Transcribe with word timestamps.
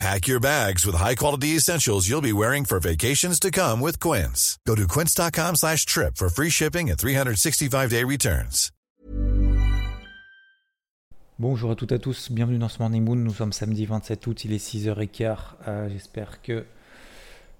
Pack 0.00 0.26
your 0.26 0.40
bags 0.40 0.84
with 0.84 0.96
high-quality 0.96 1.56
essentials 1.56 2.08
you'll 2.08 2.20
be 2.20 2.32
wearing 2.32 2.64
for 2.64 2.80
vacations 2.80 3.38
to 3.40 3.50
come 3.50 3.80
with 3.80 3.98
Quince. 4.00 4.58
Go 4.66 4.74
to 4.74 4.86
quince.com 4.88 5.54
slash 5.56 5.86
trip 5.86 6.16
for 6.16 6.28
free 6.28 6.50
shipping 6.50 6.90
and 6.90 6.98
365-day 6.98 8.04
returns. 8.04 8.70
Bonjour 11.40 11.70
à 11.72 11.74
toutes 11.74 11.90
et 11.90 11.96
à 11.96 11.98
tous, 11.98 12.30
bienvenue 12.30 12.58
dans 12.58 12.68
ce 12.68 12.78
Morning 12.78 13.02
Moon. 13.04 13.16
Nous 13.16 13.32
sommes 13.34 13.52
samedi 13.52 13.86
27 13.86 14.24
août, 14.28 14.44
il 14.44 14.52
est 14.52 14.64
6h15. 14.64 15.36
Euh, 15.66 15.88
J'espère 15.88 16.42
que 16.42 16.64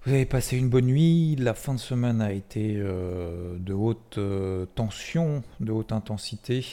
vous 0.05 0.13
avez 0.13 0.25
passé 0.25 0.57
une 0.57 0.69
bonne 0.69 0.85
nuit. 0.85 1.35
La 1.37 1.53
fin 1.53 1.73
de 1.73 1.79
semaine 1.79 2.21
a 2.21 2.31
été 2.31 2.75
euh, 2.77 3.57
de 3.59 3.73
haute 3.73 4.17
euh, 4.17 4.65
tension, 4.75 5.43
de 5.59 5.71
haute 5.73 5.91
intensité, 5.91 6.65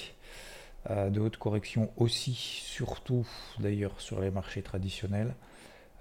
euh, 0.90 1.08
de 1.10 1.18
haute 1.20 1.38
correction 1.38 1.90
aussi, 1.96 2.34
surtout 2.34 3.26
d'ailleurs 3.58 4.00
sur 4.00 4.20
les 4.20 4.30
marchés 4.30 4.62
traditionnels. 4.62 5.34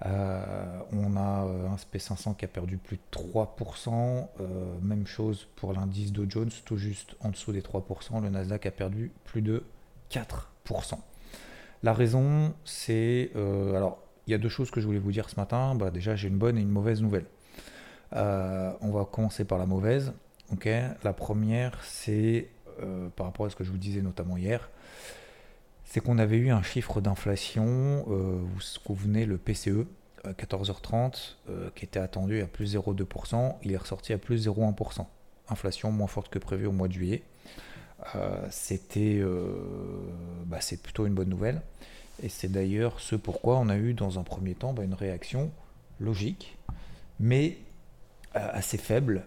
Euh, 0.04 0.80
on 0.92 1.16
a 1.16 1.44
euh, 1.44 1.68
un 1.68 1.76
SP500 1.76 2.36
qui 2.36 2.44
a 2.44 2.48
perdu 2.48 2.76
plus 2.76 2.96
de 2.96 3.02
3%. 3.12 4.28
euh, 4.40 4.74
même 4.82 5.06
chose 5.06 5.46
pour 5.56 5.72
l'indice 5.72 6.12
Dow 6.12 6.26
Jones, 6.28 6.50
tout 6.64 6.76
juste 6.76 7.14
en 7.20 7.30
dessous 7.30 7.52
des 7.52 7.62
3%. 7.62 8.22
Le 8.22 8.28
Nasdaq 8.28 8.66
a 8.66 8.70
perdu 8.70 9.12
plus 9.24 9.42
de 9.42 9.62
4%. 10.10 10.98
La 11.82 11.92
raison, 11.92 12.54
c'est... 12.64 13.32
alors, 13.34 13.98
il 14.26 14.30
y 14.30 14.34
a 14.34 14.38
deux 14.38 14.48
choses 14.48 14.70
que 14.70 14.80
je 14.80 14.86
voulais 14.86 15.00
vous 15.00 15.10
dire 15.10 15.28
ce 15.28 15.36
matin. 15.36 15.74
Bah, 15.74 15.90
déjà, 15.90 16.14
j'ai 16.14 16.28
une 16.28 16.38
bonne 16.38 16.56
et 16.56 16.60
une 16.60 16.68
mauvaise 16.68 17.02
nouvelle. 17.02 17.26
On 18.12 18.90
va 18.92 19.04
commencer 19.10 19.44
par 19.44 19.58
la 19.58 19.66
mauvaise. 19.66 20.12
la 21.02 21.12
première, 21.12 21.76
c'est 21.82 22.50
par 23.16 23.26
rapport 23.26 23.46
à 23.46 23.50
ce 23.50 23.56
que 23.56 23.64
je 23.64 23.70
vous 23.70 23.78
disais 23.78 24.00
notamment 24.00 24.36
hier 24.36 24.70
c'est 25.92 26.00
qu'on 26.00 26.16
avait 26.16 26.38
eu 26.38 26.50
un 26.50 26.62
chiffre 26.62 27.02
d'inflation, 27.02 28.04
vous 28.06 28.46
vous 28.46 28.60
souvenez, 28.62 29.26
le 29.26 29.36
PCE, 29.36 29.84
à 30.24 30.32
14h30, 30.32 31.34
euh, 31.50 31.68
qui 31.74 31.84
était 31.84 32.00
attendu 32.00 32.40
à 32.40 32.46
plus 32.46 32.76
0,2%, 32.76 33.56
il 33.62 33.72
est 33.72 33.76
ressorti 33.76 34.14
à 34.14 34.18
plus 34.18 34.48
0,1%. 34.48 35.04
Inflation 35.50 35.92
moins 35.92 36.06
forte 36.06 36.30
que 36.30 36.38
prévu 36.38 36.64
au 36.64 36.72
mois 36.72 36.88
de 36.88 36.94
juillet. 36.94 37.22
Euh, 38.14 38.46
C'était 38.50 39.18
euh, 39.20 39.52
bah, 40.46 40.62
c'est 40.62 40.82
plutôt 40.82 41.04
une 41.04 41.12
bonne 41.12 41.28
nouvelle. 41.28 41.60
Et 42.22 42.30
c'est 42.30 42.50
d'ailleurs 42.50 42.98
ce 42.98 43.14
pourquoi 43.14 43.58
on 43.58 43.68
a 43.68 43.76
eu 43.76 43.92
dans 43.92 44.18
un 44.18 44.22
premier 44.22 44.54
temps 44.54 44.72
bah, 44.72 44.84
une 44.84 44.94
réaction 44.94 45.50
logique, 46.00 46.56
mais 47.20 47.58
assez 48.32 48.78
faible 48.78 49.26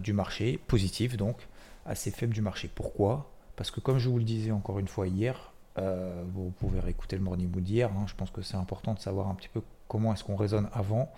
du 0.00 0.14
marché, 0.14 0.58
positive 0.66 1.18
donc, 1.18 1.36
assez 1.84 2.10
faible 2.10 2.32
du 2.32 2.40
marché. 2.40 2.70
Pourquoi? 2.74 3.30
Parce 3.54 3.70
que 3.70 3.80
comme 3.80 3.98
je 3.98 4.08
vous 4.08 4.16
le 4.16 4.24
disais 4.24 4.50
encore 4.50 4.78
une 4.78 4.88
fois 4.88 5.08
hier, 5.08 5.52
euh, 5.78 6.24
vous 6.32 6.50
pouvez 6.50 6.80
réécouter 6.80 7.16
le 7.16 7.22
Morning 7.22 7.50
Mood 7.50 7.62
d'hier. 7.62 7.90
hein, 7.92 8.06
je 8.06 8.14
pense 8.14 8.30
que 8.30 8.42
c'est 8.42 8.56
important 8.56 8.94
de 8.94 8.98
savoir 8.98 9.28
un 9.28 9.34
petit 9.34 9.48
peu 9.48 9.62
comment 9.88 10.12
est-ce 10.12 10.24
qu'on 10.24 10.36
raisonne 10.36 10.68
avant, 10.72 11.12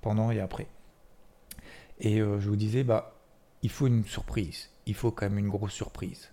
pendant 0.00 0.30
et 0.30 0.40
après. 0.40 0.66
Et 1.98 2.20
euh, 2.20 2.40
je 2.40 2.48
vous 2.48 2.56
disais, 2.56 2.84
bah, 2.84 3.14
il 3.62 3.70
faut 3.70 3.86
une 3.86 4.04
surprise. 4.04 4.70
Il 4.86 4.94
faut 4.94 5.10
quand 5.10 5.26
même 5.26 5.38
une 5.38 5.48
grosse 5.48 5.72
surprise 5.72 6.30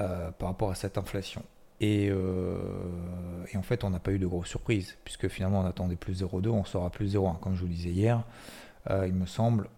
euh, 0.00 0.30
par 0.32 0.48
rapport 0.48 0.70
à 0.70 0.74
cette 0.74 0.98
inflation. 0.98 1.42
Et, 1.78 2.10
en 2.10 3.62
fait, 3.62 3.84
on 3.84 3.90
n'a 3.90 4.00
pas 4.00 4.12
eu 4.12 4.18
de 4.18 4.26
grosse 4.26 4.48
surprise, 4.48 4.96
puisque 5.04 5.28
finalement, 5.28 5.60
on 5.60 5.66
attendait 5.66 5.96
plus 5.96 6.22
0,2, 6.22 6.48
on 6.48 6.64
sort 6.64 6.86
à 6.86 6.90
plus 6.90 7.14
0,1. 7.14 7.38
Comme 7.38 7.54
je 7.54 7.60
vous 7.60 7.66
le 7.66 7.74
disais 7.74 7.90
hier, 7.90 8.24
il 8.88 9.12
me 9.12 9.26
semble, 9.26 9.68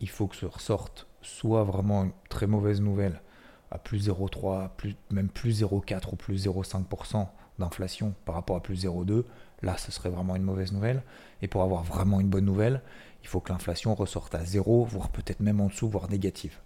il 0.00 0.10
faut 0.10 0.26
que 0.26 0.36
ce 0.36 0.44
ressorte 0.44 1.06
soit 1.22 1.64
vraiment 1.64 2.04
une 2.04 2.12
très 2.28 2.46
mauvaise 2.46 2.80
nouvelle 2.80 3.22
à 3.70 3.78
plus 3.78 4.08
0,3, 4.08 4.70
plus, 4.76 4.96
même 5.10 5.28
plus 5.28 5.62
0,4 5.62 6.12
ou 6.12 6.16
plus 6.16 6.46
0,5% 6.46 7.26
d'inflation 7.58 8.14
par 8.24 8.34
rapport 8.34 8.56
à 8.56 8.62
plus 8.62 8.84
0,2, 8.84 9.24
là 9.62 9.76
ce 9.76 9.92
serait 9.92 10.10
vraiment 10.10 10.34
une 10.36 10.42
mauvaise 10.42 10.72
nouvelle. 10.72 11.02
Et 11.42 11.48
pour 11.48 11.62
avoir 11.62 11.84
vraiment 11.84 12.20
une 12.20 12.28
bonne 12.28 12.44
nouvelle, 12.44 12.82
il 13.22 13.28
faut 13.28 13.40
que 13.40 13.52
l'inflation 13.52 13.94
ressorte 13.94 14.34
à 14.34 14.44
0, 14.44 14.84
voire 14.84 15.10
peut-être 15.10 15.40
même 15.40 15.60
en 15.60 15.66
dessous, 15.66 15.88
voire 15.88 16.08
négative. 16.10 16.58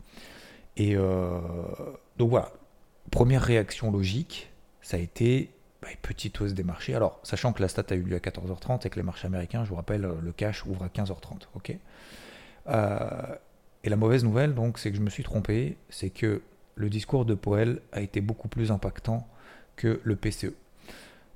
Et 0.77 0.97
euh, 0.97 1.41
donc 2.17 2.31
voilà, 2.31 2.51
première 3.11 3.43
réaction 3.43 3.91
logique, 3.91 4.53
ça 4.81 4.97
a 4.97 5.01
été 5.01 5.51
bah, 5.83 5.89
petite 6.03 6.41
hausse 6.41 6.55
des 6.55 6.65
marchés. 6.65 6.95
Alors, 6.95 7.21
sachant 7.23 7.53
que 7.53 7.61
la 7.61 7.69
stat 7.69 7.85
a 7.91 7.95
eu 7.95 8.03
lieu 8.03 8.17
à 8.17 8.21
14h30 8.21 8.87
et 8.87 8.91
que 8.91 8.97
les 8.97 9.03
marchés 9.03 9.27
américains, 9.27 9.65
je 9.65 9.71
vous 9.71 9.77
rappelle, 9.77 10.09
le 10.23 10.33
cash 10.33 10.65
ouvre 10.67 10.85
à 10.85 10.89
15h30. 10.89 11.49
ok? 11.55 11.77
Euh, 12.69 13.37
et 13.83 13.91
la 13.91 13.97
mauvaise 13.97 14.25
nouvelle, 14.25 14.55
donc, 14.55 14.79
c'est 14.79 14.91
que 14.91 14.97
je 14.97 15.03
me 15.03 15.11
suis 15.11 15.23
trompé, 15.23 15.77
c'est 15.91 16.09
que 16.09 16.41
le 16.77 16.91
discours 16.91 17.25
de 17.25 17.35
Powell 17.35 17.81
a 17.93 18.01
été 18.01 18.21
beaucoup 18.21 18.49
plus 18.49 18.71
impactant 18.71 19.29
que 19.77 20.01
le 20.05 20.17
PCE. 20.17 20.53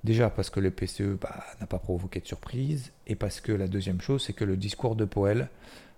Déjà 0.05 0.31
parce 0.31 0.51
que 0.51 0.61
le 0.61 0.71
PCE 0.71 1.19
bah, 1.21 1.45
n'a 1.61 1.67
pas 1.67 1.79
provoqué 1.79 2.21
de 2.21 2.27
surprise, 2.27 2.93
et 3.07 3.15
parce 3.15 3.41
que 3.41 3.53
la 3.53 3.67
deuxième 3.67 4.01
chose, 4.01 4.25
c'est 4.25 4.33
que 4.33 4.45
le 4.45 4.57
discours 4.57 4.97
de 4.97 5.05
Powell 5.05 5.49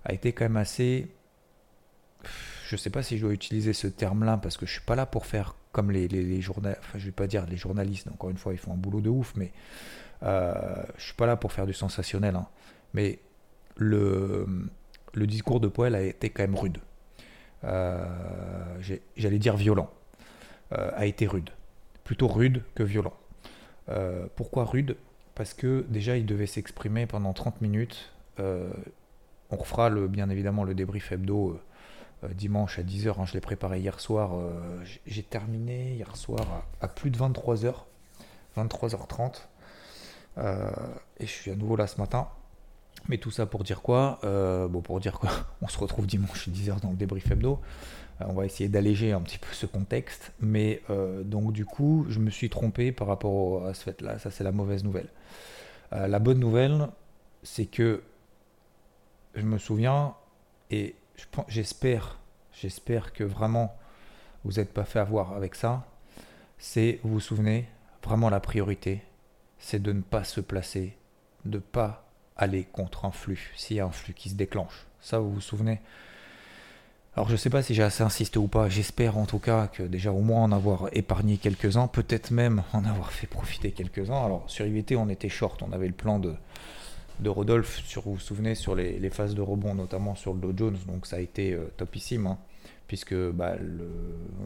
a 0.05 0.13
été 0.13 0.33
quand 0.33 0.45
même 0.45 0.57
assez... 0.57 1.09
Je 2.67 2.75
ne 2.75 2.79
sais 2.79 2.91
pas 2.91 3.03
si 3.03 3.19
je 3.19 3.25
dois 3.25 3.33
utiliser 3.33 3.73
ce 3.73 3.87
terme-là, 3.87 4.39
parce 4.39 4.57
que 4.57 4.67
je 4.67 4.73
suis 4.73 4.81
pas 4.81 4.95
là 4.95 5.07
pour 5.07 5.27
faire 5.27 5.55
comme 5.73 5.91
les, 5.91 6.41
journalistes, 6.41 6.81
enfin 6.83 6.99
je 6.99 7.07
vais 7.07 7.13
pas 7.13 7.27
dire 7.27 7.47
les 7.47 7.57
journalistes, 7.57 8.09
encore 8.09 8.31
une 8.31 8.39
fois, 8.39 8.53
ils 8.53 8.59
font 8.59 8.73
un 8.73 8.77
boulot 8.77 9.01
de 9.01 9.09
ouf, 9.09 9.35
mais 9.37 9.53
euh, 10.23 10.55
je 10.97 11.05
suis 11.05 11.15
pas 11.15 11.27
là 11.27 11.37
pour 11.37 11.53
faire 11.53 11.67
du 11.67 11.73
sensationnel. 11.73 12.37
hein. 12.37 12.47
Mais 12.95 13.21
le, 13.77 14.47
le 15.15 15.27
discours 15.27 15.61
de 15.61 15.69
Powell 15.69 15.95
a 15.95 16.03
été 16.03 16.31
quand 16.31 16.43
même 16.43 16.57
rude. 16.57 16.79
Euh, 17.65 18.05
j'allais 19.17 19.39
dire 19.39 19.57
violent, 19.57 19.91
euh, 20.73 20.91
a 20.95 21.07
été 21.07 21.27
rude. 21.27 21.51
Plutôt 22.05 22.29
rude 22.29 22.63
que 22.75 22.83
violent. 22.83 23.13
Euh, 23.89 24.27
pourquoi 24.37 24.65
rude? 24.65 24.97
Parce 25.35 25.55
que 25.55 25.85
déjà, 25.89 26.17
il 26.17 26.27
devait 26.27 26.47
s'exprimer 26.47 27.07
pendant 27.07 27.33
30 27.33 27.61
minutes. 27.61 28.13
On 28.39 29.57
refera 29.57 29.91
bien 29.91 30.31
évidemment 30.31 30.65
le 30.65 30.75
débrief 30.75 31.13
hebdo 31.13 31.61
dimanche 32.33 32.79
à 32.79 32.83
10h. 32.83 33.27
je 33.27 33.35
l'ai 33.35 33.41
préparé 33.41 33.81
hier 33.81 34.01
soir. 34.01 34.31
j'ai- 35.07 35.23
terminé 35.23 35.95
hier 35.95 36.17
soir 36.17 36.65
à, 36.81 36.89
plus 36.89 37.11
de 37.11 37.19
23h, 37.19 37.85
23h30. 38.57 39.49
Euh, 40.39 40.71
et 41.19 41.27
je 41.27 41.31
suis 41.33 41.51
à 41.51 41.57
nouveau 41.57 41.77
là 41.77 41.87
ce 41.87 42.01
matin. 42.01 42.29
Mais 43.09 43.19
tout 43.19 43.31
ça 43.31 43.47
pour 43.47 43.65
dire 43.65 43.83
quoi? 43.83 44.19
Euh, 44.25 44.69
Bon, 44.69 44.81
pour 44.81 45.01
dire 45.01 45.19
quoi? 45.19 45.31
On 45.63 45.69
se 45.69 45.79
retrouve 45.79 46.07
dimanche 46.07 46.49
à 46.49 46.51
10h 46.51 46.81
dans 46.81 46.91
le 46.91 46.97
débrief 46.97 47.31
hebdo. 47.31 47.61
Euh, 48.21 48.25
on 48.29 48.35
va 48.35 48.45
essayer 48.45 48.69
d'alléger 48.69 49.13
un 49.13 49.21
petit 49.21 49.39
peu 49.39 49.53
ce 49.53 49.67
contexte. 49.67 50.33
Mais 50.41 50.83
euh, 50.91 51.23
donc, 51.23 51.53
du 51.53 51.65
coup, 51.65 52.07
je 52.09 52.19
me 52.19 52.31
suis 52.31 52.51
trompé 52.51 52.93
par 52.93 53.09
rapport 53.09 53.67
à 53.67 53.75
ce 53.75 53.85
fait-là. 53.85 54.19
Ça, 54.19 54.31
c'est 54.31 54.45
la 54.45 54.53
mauvaise 54.53 54.85
nouvelle. 54.85 55.09
La 55.93 56.21
bonne 56.21 56.39
nouvelle, 56.39 56.87
c'est 57.43 57.67
que 57.67 58.05
je 59.35 59.43
me 59.43 59.59
souviens 59.59 60.15
et 60.71 60.95
j'espère, 61.49 62.21
j'espère 62.53 63.13
que 63.13 63.25
vraiment 63.25 63.77
vous 64.45 64.53
n'êtes 64.53 64.73
pas 64.73 64.85
fait 64.85 64.99
avoir 64.99 65.33
avec 65.33 65.55
ça. 65.55 65.85
C'est, 66.59 67.01
vous 67.03 67.15
vous 67.15 67.21
souvenez, 67.21 67.69
vraiment 68.03 68.31
la 68.31 68.41
priorité, 68.41 69.03
c'est 69.59 69.83
de 69.83 69.93
ne 69.93 70.03
pas 70.03 70.25
se 70.25 70.41
placer, 70.41 70.97
de 71.45 71.59
pas 71.59 72.10
aller 72.37 72.65
contre 72.65 73.05
un 73.05 73.11
flux, 73.11 73.53
s'il 73.57 73.77
y 73.77 73.81
a 73.81 73.87
un 73.87 73.91
flux 73.91 74.15
qui 74.15 74.31
se 74.31 74.35
déclenche. 74.35 74.87
Ça, 75.01 75.19
vous 75.19 75.33
vous 75.33 75.41
souvenez? 75.41 75.81
Alors, 77.17 77.27
je 77.27 77.33
ne 77.33 77.39
sais 77.39 77.51
pas 77.51 77.63
si 77.63 77.75
j'ai 77.75 77.83
assez 77.83 78.05
insisté 78.05 78.39
ou 78.39 78.47
pas. 78.47 78.69
J'espère 78.69 79.19
en 79.19 79.27
tout 79.27 79.41
cas 79.41 79.67
que 79.67 79.83
déjà 79.83 80.13
au 80.13 80.21
moins 80.21 80.45
en 80.45 80.53
avoir 80.53 80.89
épargné 80.93 81.39
quelques-uns, 81.39 81.89
peut-être 81.89 82.31
même 82.31 82.63
en 82.73 82.85
avoir 82.85 83.11
fait 83.11 83.27
profiter 83.27 83.73
quelques-uns. 83.73 84.25
Alors, 84.25 84.45
sur 84.47 84.65
IVT, 84.65 84.95
on 84.97 85.09
était 85.09 85.29
short. 85.29 85.61
On 85.63 85.73
avait 85.73 85.89
le 85.89 85.93
plan 85.93 86.21
de, 86.21 86.35
de 87.19 87.29
Rodolphe, 87.29 87.83
sur, 87.85 88.03
vous 88.03 88.15
vous 88.15 88.21
souvenez, 88.21 88.55
sur 88.55 88.77
les, 88.77 89.11
phases 89.11 89.35
de 89.35 89.43
rebond, 89.43 89.75
notamment 89.75 90.15
sur 90.15 90.35
le 90.35 90.41
Dow 90.41 90.53
Jones. 90.57 90.79
Donc, 90.87 91.07
ça 91.07 91.17
a 91.17 91.21
été 91.21 91.53
euh, 91.53 91.73
topissime, 91.77 92.29
hein, 92.29 92.39
puisque 92.87 93.15
bah, 93.15 93.57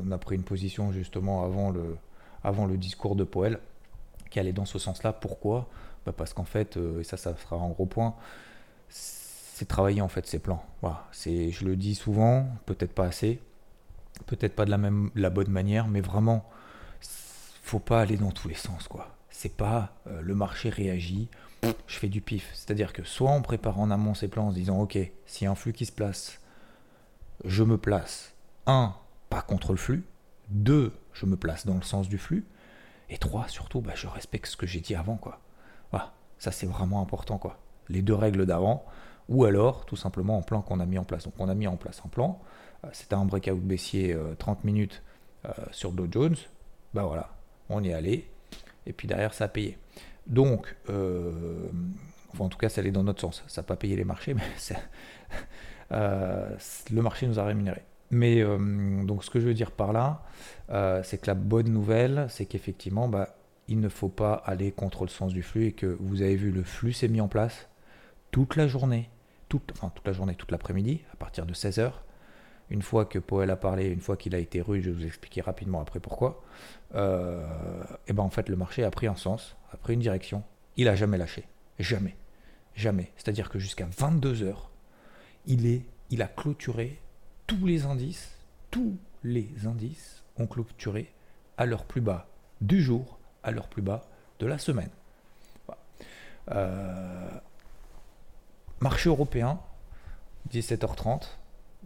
on 0.02 0.10
a 0.10 0.18
pris 0.18 0.36
une 0.36 0.42
position 0.42 0.90
justement 0.90 1.44
avant 1.44 1.70
le, 1.70 1.96
avant 2.42 2.64
le 2.64 2.78
discours 2.78 3.14
de 3.14 3.24
Powell 3.24 3.58
qui 4.30 4.40
allait 4.40 4.52
dans 4.52 4.64
ce 4.64 4.78
sens-là. 4.78 5.12
Pourquoi? 5.12 5.68
Bah, 6.06 6.12
Parce 6.16 6.34
qu'en 6.34 6.44
fait, 6.44 6.76
euh, 6.76 7.00
et 7.00 7.04
ça, 7.04 7.16
ça 7.16 7.36
sera 7.36 7.56
un 7.56 7.68
gros 7.68 7.86
point, 7.86 8.14
c'est 8.88 9.66
travailler 9.66 10.00
en 10.00 10.08
fait 10.08 10.26
ses 10.26 10.38
plans. 10.38 10.64
Voilà, 10.82 11.06
c'est, 11.12 11.50
je 11.50 11.64
le 11.64 11.76
dis 11.76 11.94
souvent, 11.94 12.48
peut-être 12.66 12.92
pas 12.92 13.06
assez, 13.06 13.40
peut-être 14.26 14.54
pas 14.54 14.64
de 14.64 14.70
la 14.70 14.78
même, 14.78 15.10
la 15.14 15.30
bonne 15.30 15.50
manière, 15.50 15.88
mais 15.88 16.00
vraiment, 16.00 16.44
faut 17.62 17.78
pas 17.78 18.00
aller 18.00 18.16
dans 18.16 18.32
tous 18.32 18.48
les 18.48 18.54
sens, 18.54 18.88
quoi. 18.88 19.16
C'est 19.30 19.56
pas 19.56 19.92
euh, 20.06 20.20
le 20.20 20.34
marché 20.34 20.68
réagit, 20.68 21.28
je 21.86 21.98
fais 21.98 22.08
du 22.08 22.20
pif. 22.20 22.50
C'est-à-dire 22.54 22.92
que 22.92 23.04
soit 23.04 23.30
on 23.30 23.42
prépare 23.42 23.78
en 23.80 23.90
amont 23.90 24.14
ses 24.14 24.28
plans 24.28 24.48
en 24.48 24.50
se 24.50 24.56
disant, 24.56 24.80
ok, 24.80 24.98
s'il 25.26 25.44
y 25.44 25.48
a 25.48 25.50
un 25.50 25.54
flux 25.54 25.72
qui 25.72 25.86
se 25.86 25.92
place, 25.92 26.40
je 27.44 27.64
me 27.64 27.78
place, 27.78 28.34
un, 28.66 28.94
pas 29.30 29.42
contre 29.42 29.72
le 29.72 29.78
flux, 29.78 30.04
Deux, 30.50 30.92
je 31.14 31.26
me 31.26 31.36
place 31.36 31.66
dans 31.66 31.74
le 31.74 31.82
sens 31.82 32.08
du 32.08 32.18
flux. 32.18 32.44
Et 33.08 33.18
trois, 33.18 33.48
surtout, 33.48 33.80
bah, 33.80 33.92
je 33.94 34.06
respecte 34.06 34.46
ce 34.46 34.56
que 34.56 34.66
j'ai 34.66 34.80
dit 34.80 34.94
avant, 34.94 35.16
quoi. 35.16 35.40
Voilà, 35.94 36.12
ça 36.38 36.50
c'est 36.50 36.66
vraiment 36.66 37.00
important, 37.00 37.38
quoi. 37.38 37.56
Les 37.88 38.02
deux 38.02 38.16
règles 38.16 38.46
d'avant, 38.46 38.84
ou 39.28 39.44
alors 39.44 39.86
tout 39.86 39.94
simplement 39.94 40.36
en 40.36 40.42
plan 40.42 40.60
qu'on 40.60 40.80
a 40.80 40.86
mis 40.86 40.98
en 40.98 41.04
place. 41.04 41.22
Donc 41.22 41.34
on 41.38 41.48
a 41.48 41.54
mis 41.54 41.68
en 41.68 41.76
place 41.76 42.02
un 42.04 42.08
plan, 42.08 42.40
euh, 42.84 42.88
c'était 42.92 43.14
un 43.14 43.24
breakout 43.24 43.60
baissier 43.60 44.16
30 44.40 44.58
euh, 44.58 44.60
minutes 44.64 45.04
euh, 45.44 45.50
sur 45.70 45.92
Dow 45.92 46.08
Jones, 46.10 46.34
bah 46.94 47.04
voilà, 47.04 47.30
on 47.68 47.84
y 47.84 47.90
est 47.90 47.94
allé, 47.94 48.28
et 48.86 48.92
puis 48.92 49.06
derrière 49.06 49.34
ça 49.34 49.44
a 49.44 49.48
payé. 49.48 49.78
Donc, 50.26 50.74
enfin 50.88 52.44
en 52.44 52.48
tout 52.48 52.58
cas 52.58 52.68
ça 52.68 52.80
allait 52.80 52.90
dans 52.90 53.04
notre 53.04 53.20
sens, 53.20 53.44
ça 53.46 53.62
n'a 53.62 53.66
pas 53.66 53.76
payé 53.76 53.94
les 53.94 54.04
marchés, 54.04 54.34
mais 54.34 54.42
le 55.92 57.02
marché 57.02 57.28
nous 57.28 57.38
a 57.38 57.44
rémunéré. 57.44 57.84
Mais 58.10 58.42
donc 59.04 59.22
ce 59.22 59.30
que 59.30 59.38
je 59.38 59.46
veux 59.46 59.54
dire 59.54 59.70
par 59.70 59.92
là, 59.92 60.24
c'est 61.04 61.18
que 61.18 61.28
la 61.28 61.34
bonne 61.34 61.68
nouvelle, 61.68 62.26
c'est 62.30 62.46
qu'effectivement, 62.46 63.06
bah, 63.06 63.36
il 63.68 63.80
ne 63.80 63.88
faut 63.88 64.08
pas 64.08 64.34
aller 64.34 64.72
contre 64.72 65.04
le 65.04 65.10
sens 65.10 65.32
du 65.32 65.42
flux 65.42 65.66
et 65.66 65.72
que 65.72 65.86
vous 66.00 66.22
avez 66.22 66.36
vu 66.36 66.50
le 66.50 66.62
flux 66.62 66.92
s'est 66.92 67.08
mis 67.08 67.20
en 67.20 67.28
place 67.28 67.68
toute 68.30 68.56
la 68.56 68.66
journée 68.66 69.08
toute, 69.60 70.06
la 70.06 70.12
journée, 70.12 70.34
toute 70.34 70.50
l'après-midi, 70.50 71.02
à 71.12 71.16
partir 71.16 71.46
de 71.46 71.54
16h. 71.54 71.92
Une 72.70 72.82
fois 72.82 73.04
que 73.04 73.18
Poel 73.18 73.50
a 73.50 73.56
parlé, 73.56 73.86
une 73.86 74.00
fois 74.00 74.16
qu'il 74.16 74.34
a 74.34 74.38
été 74.38 74.60
rude, 74.60 74.82
je 74.82 74.90
vais 74.90 74.96
vous 74.96 75.06
expliquer 75.06 75.42
rapidement 75.42 75.80
après 75.80 76.00
pourquoi, 76.00 76.42
euh, 76.94 77.46
et 78.08 78.12
ben 78.12 78.22
en 78.22 78.30
fait 78.30 78.48
le 78.48 78.56
marché 78.56 78.84
a 78.84 78.90
pris 78.90 79.06
un 79.06 79.16
sens, 79.16 79.56
a 79.72 79.76
pris 79.76 79.94
une 79.94 80.00
direction. 80.00 80.42
Il 80.76 80.88
a 80.88 80.94
jamais 80.94 81.18
lâché. 81.18 81.44
Jamais. 81.78 82.16
Jamais. 82.74 83.12
C'est-à-dire 83.16 83.50
que 83.50 83.58
jusqu'à 83.58 83.86
22h, 83.86 84.54
il, 85.46 85.82
il 86.10 86.22
a 86.22 86.26
clôturé 86.26 87.00
tous 87.46 87.66
les 87.66 87.84
indices, 87.84 88.38
tous 88.70 88.96
les 89.22 89.66
indices 89.66 90.24
ont 90.38 90.46
clôturé 90.46 91.12
à 91.58 91.66
leur 91.66 91.84
plus 91.84 92.00
bas 92.00 92.26
du 92.60 92.82
jour, 92.82 93.18
à 93.44 93.52
plus 93.52 93.82
bas 93.82 94.04
de 94.38 94.46
la 94.46 94.58
semaine. 94.58 94.90
Euh, 96.50 97.28
Marché 98.80 99.08
européen, 99.08 99.60
17h30, 100.52 101.28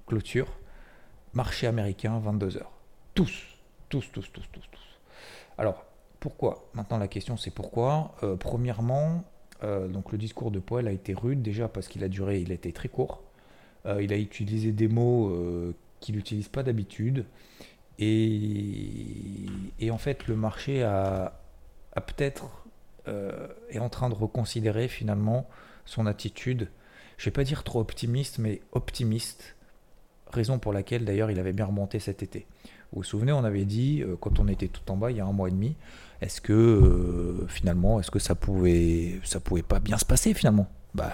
clôture. 0.06 0.48
Marché 1.34 1.66
américain, 1.66 2.20
22h. 2.24 2.62
Tous, 3.14 3.30
tous, 3.88 4.10
tous, 4.12 4.32
tous, 4.32 4.44
tous, 4.52 4.64
tous. 4.70 5.00
Alors, 5.58 5.84
pourquoi? 6.20 6.68
Maintenant, 6.74 6.98
la 6.98 7.08
question, 7.08 7.36
c'est 7.36 7.50
pourquoi? 7.50 8.14
Euh, 8.22 8.36
premièrement, 8.36 9.24
euh, 9.62 9.86
donc 9.86 10.10
le 10.10 10.18
discours 10.18 10.50
de 10.50 10.58
Poel 10.58 10.88
a 10.88 10.92
été 10.92 11.14
rude, 11.14 11.42
déjà 11.42 11.68
parce 11.68 11.86
qu'il 11.86 12.02
a 12.02 12.08
duré, 12.08 12.40
il 12.40 12.50
était 12.50 12.72
très 12.72 12.88
court. 12.88 13.22
Il 14.00 14.12
a 14.12 14.18
utilisé 14.18 14.70
des 14.70 14.86
mots 14.86 15.34
qu'il 16.00 16.16
n'utilise 16.16 16.48
pas 16.48 16.62
d'habitude. 16.62 17.24
Et, 17.98 19.46
et, 19.80 19.90
en 19.90 19.96
fait, 19.96 20.26
le 20.26 20.36
marché 20.36 20.82
a, 20.82 21.40
peut-être 22.00 22.46
est 23.70 23.78
en 23.78 23.88
train 23.88 24.10
de 24.10 24.14
reconsidérer 24.14 24.86
finalement 24.86 25.48
son 25.86 26.04
attitude 26.04 26.68
je 27.18 27.24
vais 27.24 27.30
pas 27.32 27.44
dire 27.44 27.64
trop 27.64 27.80
optimiste, 27.80 28.38
mais 28.38 28.62
optimiste. 28.72 29.56
Raison 30.30 30.58
pour 30.58 30.72
laquelle 30.72 31.04
d'ailleurs 31.04 31.30
il 31.30 31.38
avait 31.38 31.52
bien 31.52 31.66
remonté 31.66 31.98
cet 31.98 32.22
été. 32.22 32.46
Vous 32.92 33.00
vous 33.00 33.02
souvenez, 33.02 33.32
on 33.32 33.44
avait 33.44 33.64
dit, 33.64 34.02
euh, 34.02 34.16
quand 34.18 34.38
on 34.38 34.48
était 34.48 34.68
tout 34.68 34.90
en 34.90 34.96
bas 34.96 35.10
il 35.10 35.16
y 35.16 35.20
a 35.20 35.26
un 35.26 35.32
mois 35.32 35.48
et 35.48 35.50
demi, 35.50 35.76
est-ce 36.20 36.40
que 36.40 36.52
euh, 36.52 37.46
finalement, 37.48 37.98
est-ce 38.00 38.10
que 38.10 38.18
ça 38.18 38.34
pouvait, 38.34 39.20
ça 39.24 39.40
pouvait 39.40 39.62
pas 39.62 39.80
bien 39.80 39.98
se 39.98 40.04
passer 40.04 40.32
finalement? 40.32 40.68
Bah, 40.94 41.12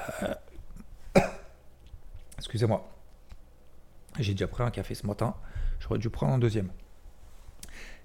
excusez-moi, 2.38 2.88
j'ai 4.20 4.32
déjà 4.32 4.46
pris 4.46 4.62
un 4.62 4.70
café 4.70 4.94
ce 4.94 5.06
matin, 5.06 5.34
j'aurais 5.80 5.98
dû 5.98 6.10
prendre 6.10 6.34
un 6.34 6.38
deuxième. 6.38 6.68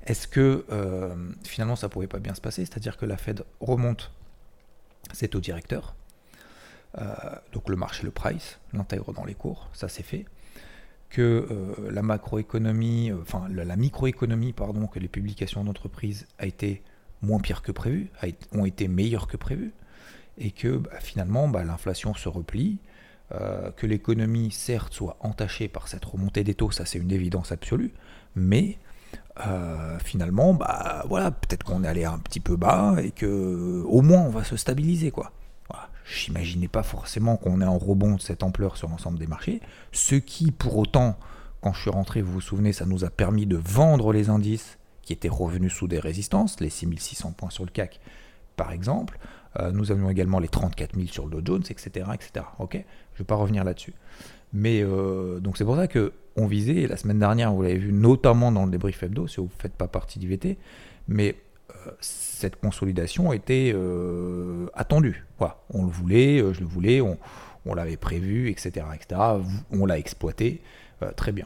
Est-ce 0.06 0.28
que 0.28 0.66
euh, 0.72 1.16
finalement 1.44 1.76
ça 1.76 1.90
pouvait 1.90 2.08
pas 2.08 2.20
bien 2.20 2.34
se 2.34 2.42
passer? 2.42 2.66
C'est-à-dire 2.66 2.98
que 2.98 3.06
la 3.06 3.18
Fed 3.18 3.44
remonte 3.60 4.12
c'est 5.14 5.36
au 5.36 5.40
directeur, 5.40 5.96
euh, 6.98 7.14
donc 7.52 7.70
le 7.70 7.76
marché, 7.76 8.04
le 8.04 8.12
price, 8.12 8.60
l'intègre 8.74 9.14
dans 9.14 9.26
les 9.26 9.34
cours, 9.34 9.70
ça 9.74 9.90
c'est 9.90 10.04
fait. 10.04 10.26
Que 11.10 11.48
euh, 11.50 11.92
la 11.92 12.04
macroéconomie, 12.04 13.12
la, 13.50 13.76
microéconomie, 13.76 14.54
pardon, 14.54 14.86
que 14.86 15.00
les 15.00 15.08
publications 15.08 15.64
d'entreprise 15.64 16.28
a 16.38 16.46
été 16.46 16.84
moins 17.22 17.40
pire 17.40 17.64
que 17.64 17.72
prévu, 17.72 18.12
ont 18.52 18.66
été 18.66 18.88
meilleures 18.88 19.28
que 19.28 19.38
prévu, 19.38 19.74
et 20.38 20.52
que 20.52 20.78
bah, 20.78 21.00
finalement 21.00 21.48
bah, 21.48 21.64
l'inflation 21.64 22.14
se 22.14 22.30
replie, 22.30 22.78
que 23.76 23.86
l'économie 23.86 24.52
certes 24.52 24.94
soit 24.94 25.18
entachée 25.20 25.68
par 25.68 25.88
cette 25.88 26.06
remontée 26.06 26.44
des 26.44 26.56
taux, 26.56 26.72
ça 26.72 26.86
c'est 26.86 26.98
une 27.00 27.12
évidence 27.12 27.52
absolue, 27.52 27.94
mais 28.36 28.80
finalement, 30.04 30.54
bah 30.54 31.04
voilà, 31.08 31.32
peut-être 31.32 31.64
qu'on 31.64 31.84
est 31.84 31.88
allé 31.88 32.06
un 32.06 32.20
petit 32.20 32.40
peu 32.40 32.56
bas 32.56 32.96
et 33.02 33.12
que 33.12 33.84
au 33.88 34.02
moins 34.02 34.22
on 34.22 34.30
va 34.30 34.44
se 34.44 34.58
stabiliser 34.58 35.12
quoi. 35.12 35.32
J'imaginais 36.12 36.68
pas 36.68 36.82
forcément 36.82 37.38
qu'on 37.38 37.62
ait 37.62 37.66
un 37.66 37.70
rebond 37.70 38.16
de 38.16 38.22
cette 38.22 38.42
ampleur 38.42 38.78
sur 38.78 38.90
l'ensemble 38.90 39.20
des 39.20 39.28
marchés, 39.28 39.62
ce 39.92 40.16
qui, 40.16 40.50
pour 40.50 40.78
autant, 40.78 41.16
quand 41.62 41.72
je 41.72 41.82
suis 41.82 41.92
rentré, 41.92 42.24
vous 42.24 42.34
vous 42.34 42.42
souvenez, 42.42 42.74
ça 42.74 42.86
nous 42.86 43.06
a 43.06 43.12
permis 43.12 43.46
de 43.46 43.58
vendre 43.58 44.12
les 44.12 44.30
indices 44.30 44.80
qui 45.04 45.14
étaient 45.14 45.30
revenus 45.30 45.72
sous 45.72 45.88
des 45.88 46.00
résistances, 46.00 46.60
les 46.62 46.72
6600 46.72 47.34
points 47.34 47.52
sur 47.52 47.64
le 47.64 47.70
CAC, 47.70 48.00
par 48.60 48.74
exemple. 48.74 49.18
Euh, 49.58 49.72
nous 49.72 49.92
avions 49.92 50.10
également 50.10 50.40
les 50.40 50.50
34 50.50 50.96
000 50.96 51.08
sur 51.08 51.26
le 51.26 51.42
Dow 51.42 51.54
Jones, 51.54 51.64
etc. 51.70 52.06
etc. 52.14 52.46
Ok? 52.60 52.74
Je 52.74 52.78
ne 52.78 53.18
vais 53.20 53.24
pas 53.24 53.36
revenir 53.36 53.64
là-dessus. 53.64 53.94
Mais 54.52 54.82
euh, 54.84 55.40
donc 55.40 55.58
c'est 55.58 55.64
pour 55.64 55.78
ça 55.78 55.88
que 55.88 56.12
on 56.36 56.46
visait, 56.46 56.86
la 56.86 56.98
semaine 56.98 57.20
dernière, 57.20 57.54
vous 57.54 57.62
l'avez 57.64 57.78
vu 57.78 57.94
notamment 57.94 58.52
dans 58.52 58.66
le 58.66 58.72
débrief 58.72 59.02
hebdo, 59.02 59.28
si 59.28 59.38
vous 59.38 59.44
ne 59.44 59.62
faites 59.62 59.74
pas 59.74 59.88
partie 59.88 60.20
d'IVT, 60.20 60.58
mais 61.08 61.36
euh, 61.70 61.92
cette 62.02 62.58
consolidation 62.58 63.32
était 63.34 63.74
attendue. 64.74 65.26
On 65.70 65.86
le 65.86 65.92
voulait, 65.92 66.40
je 66.54 66.60
le 66.60 66.66
voulais, 66.66 67.02
on, 67.02 67.18
l'avait 67.74 67.98
prévu, 67.98 68.50
etc., 68.50 68.86
etc. 68.94 69.22
On 69.72 69.86
l'a 69.86 69.98
exploité, 69.98 70.62
très 71.16 71.32
bien. 71.32 71.46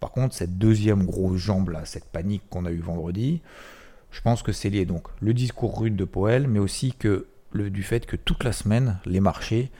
Par 0.00 0.12
contre, 0.12 0.34
cette 0.34 0.58
deuxième 0.58 1.04
grosse 1.04 1.38
jambe 1.38 1.70
là, 1.70 1.84
cette 1.84 2.06
panique 2.06 2.42
qu'on 2.50 2.64
a 2.64 2.70
eue 2.70 2.80
vendredi, 2.80 3.42
je 4.10 4.20
pense 4.20 4.42
que 4.42 4.52
c'est 4.52 4.70
lié 4.70 4.84
donc 4.84 5.08
le 5.20 5.34
discours 5.34 5.78
rude 5.78 5.96
de 5.96 6.04
Poel, 6.04 6.48
mais 6.48 6.58
aussi 6.58 6.92
que 6.92 7.26
du 7.54 7.82
fait 7.82 8.06
que 8.06 8.16
toute 8.16 8.44
la 8.44 8.52
semaine, 8.52 8.98
les 9.06 9.20
marchés 9.20 9.70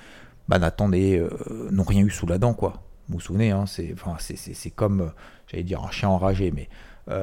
bah, 0.49 0.59
n'attendaient, 0.59 1.23
n'ont 1.71 1.85
rien 1.85 2.05
eu 2.05 2.11
sous 2.11 2.27
la 2.27 2.39
dent, 2.39 2.55
quoi. 2.55 2.83
Vous 3.09 3.15
vous 3.15 3.21
souvenez, 3.21 3.51
hein, 3.51 3.65
c'est, 3.67 3.95
c'est, 4.19 4.71
comme, 4.71 5.13
j'allais 5.47 5.63
dire 5.63 5.83
un 5.83 5.91
chien 5.91 6.09
enragé, 6.09 6.51
mais 6.51 6.69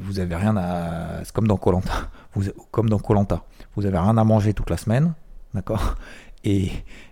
vous 0.00 0.18
avez 0.20 0.34
rien 0.34 0.56
à. 0.56 1.24
C'est 1.24 1.32
comme 1.32 1.48
dans 1.48 1.56
Colanta. 1.56 2.10
Comme 2.70 2.88
dans 2.88 2.98
Colanta. 2.98 3.44
Vous 3.76 3.86
avez 3.86 3.98
rien 3.98 4.16
à 4.16 4.24
manger 4.24 4.54
toute 4.54 4.70
la 4.70 4.76
semaine, 4.76 5.14
d'accord? 5.54 5.96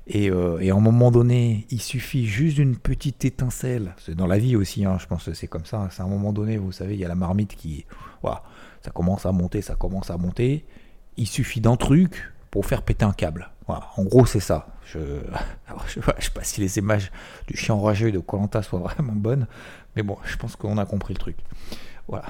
Et, 0.06 0.30
euh, 0.30 0.58
et, 0.60 0.70
à 0.70 0.74
un 0.74 0.80
moment 0.80 1.10
donné, 1.10 1.66
il 1.70 1.80
suffit 1.80 2.26
juste 2.26 2.56
d'une 2.56 2.76
petite 2.76 3.24
étincelle. 3.24 3.94
C'est 3.98 4.14
dans 4.14 4.28
la 4.28 4.38
vie 4.38 4.54
aussi, 4.54 4.84
hein, 4.84 4.98
je 5.00 5.06
pense 5.06 5.24
que 5.24 5.34
c'est 5.34 5.48
comme 5.48 5.64
ça. 5.64 5.88
C'est 5.90 6.00
à 6.00 6.04
un 6.04 6.08
moment 6.08 6.32
donné, 6.32 6.58
vous 6.58 6.70
savez, 6.70 6.94
il 6.94 7.00
y 7.00 7.04
a 7.04 7.08
la 7.08 7.16
marmite 7.16 7.56
qui. 7.56 7.86
Voilà, 8.22 8.44
ça 8.82 8.92
commence 8.92 9.26
à 9.26 9.32
monter, 9.32 9.62
ça 9.62 9.74
commence 9.74 10.10
à 10.10 10.16
monter. 10.16 10.64
Il 11.16 11.26
suffit 11.26 11.60
d'un 11.60 11.76
truc 11.76 12.32
pour 12.52 12.66
faire 12.66 12.82
péter 12.82 13.04
un 13.04 13.12
câble. 13.12 13.50
Voilà, 13.66 13.88
en 13.96 14.04
gros, 14.04 14.26
c'est 14.26 14.40
ça. 14.40 14.68
Je 14.84 14.98
ne 15.00 15.90
sais 15.90 16.30
pas 16.32 16.44
si 16.44 16.60
les 16.60 16.78
images 16.78 17.10
du 17.48 17.56
chien 17.56 17.74
enragé 17.74 18.12
de 18.12 18.20
Colanta 18.20 18.62
soient 18.62 18.78
vraiment 18.94 19.12
bonnes, 19.12 19.48
mais 19.96 20.02
bon, 20.04 20.18
je 20.24 20.36
pense 20.36 20.54
qu'on 20.54 20.78
a 20.78 20.86
compris 20.86 21.14
le 21.14 21.18
truc. 21.18 21.36
Voilà. 22.06 22.26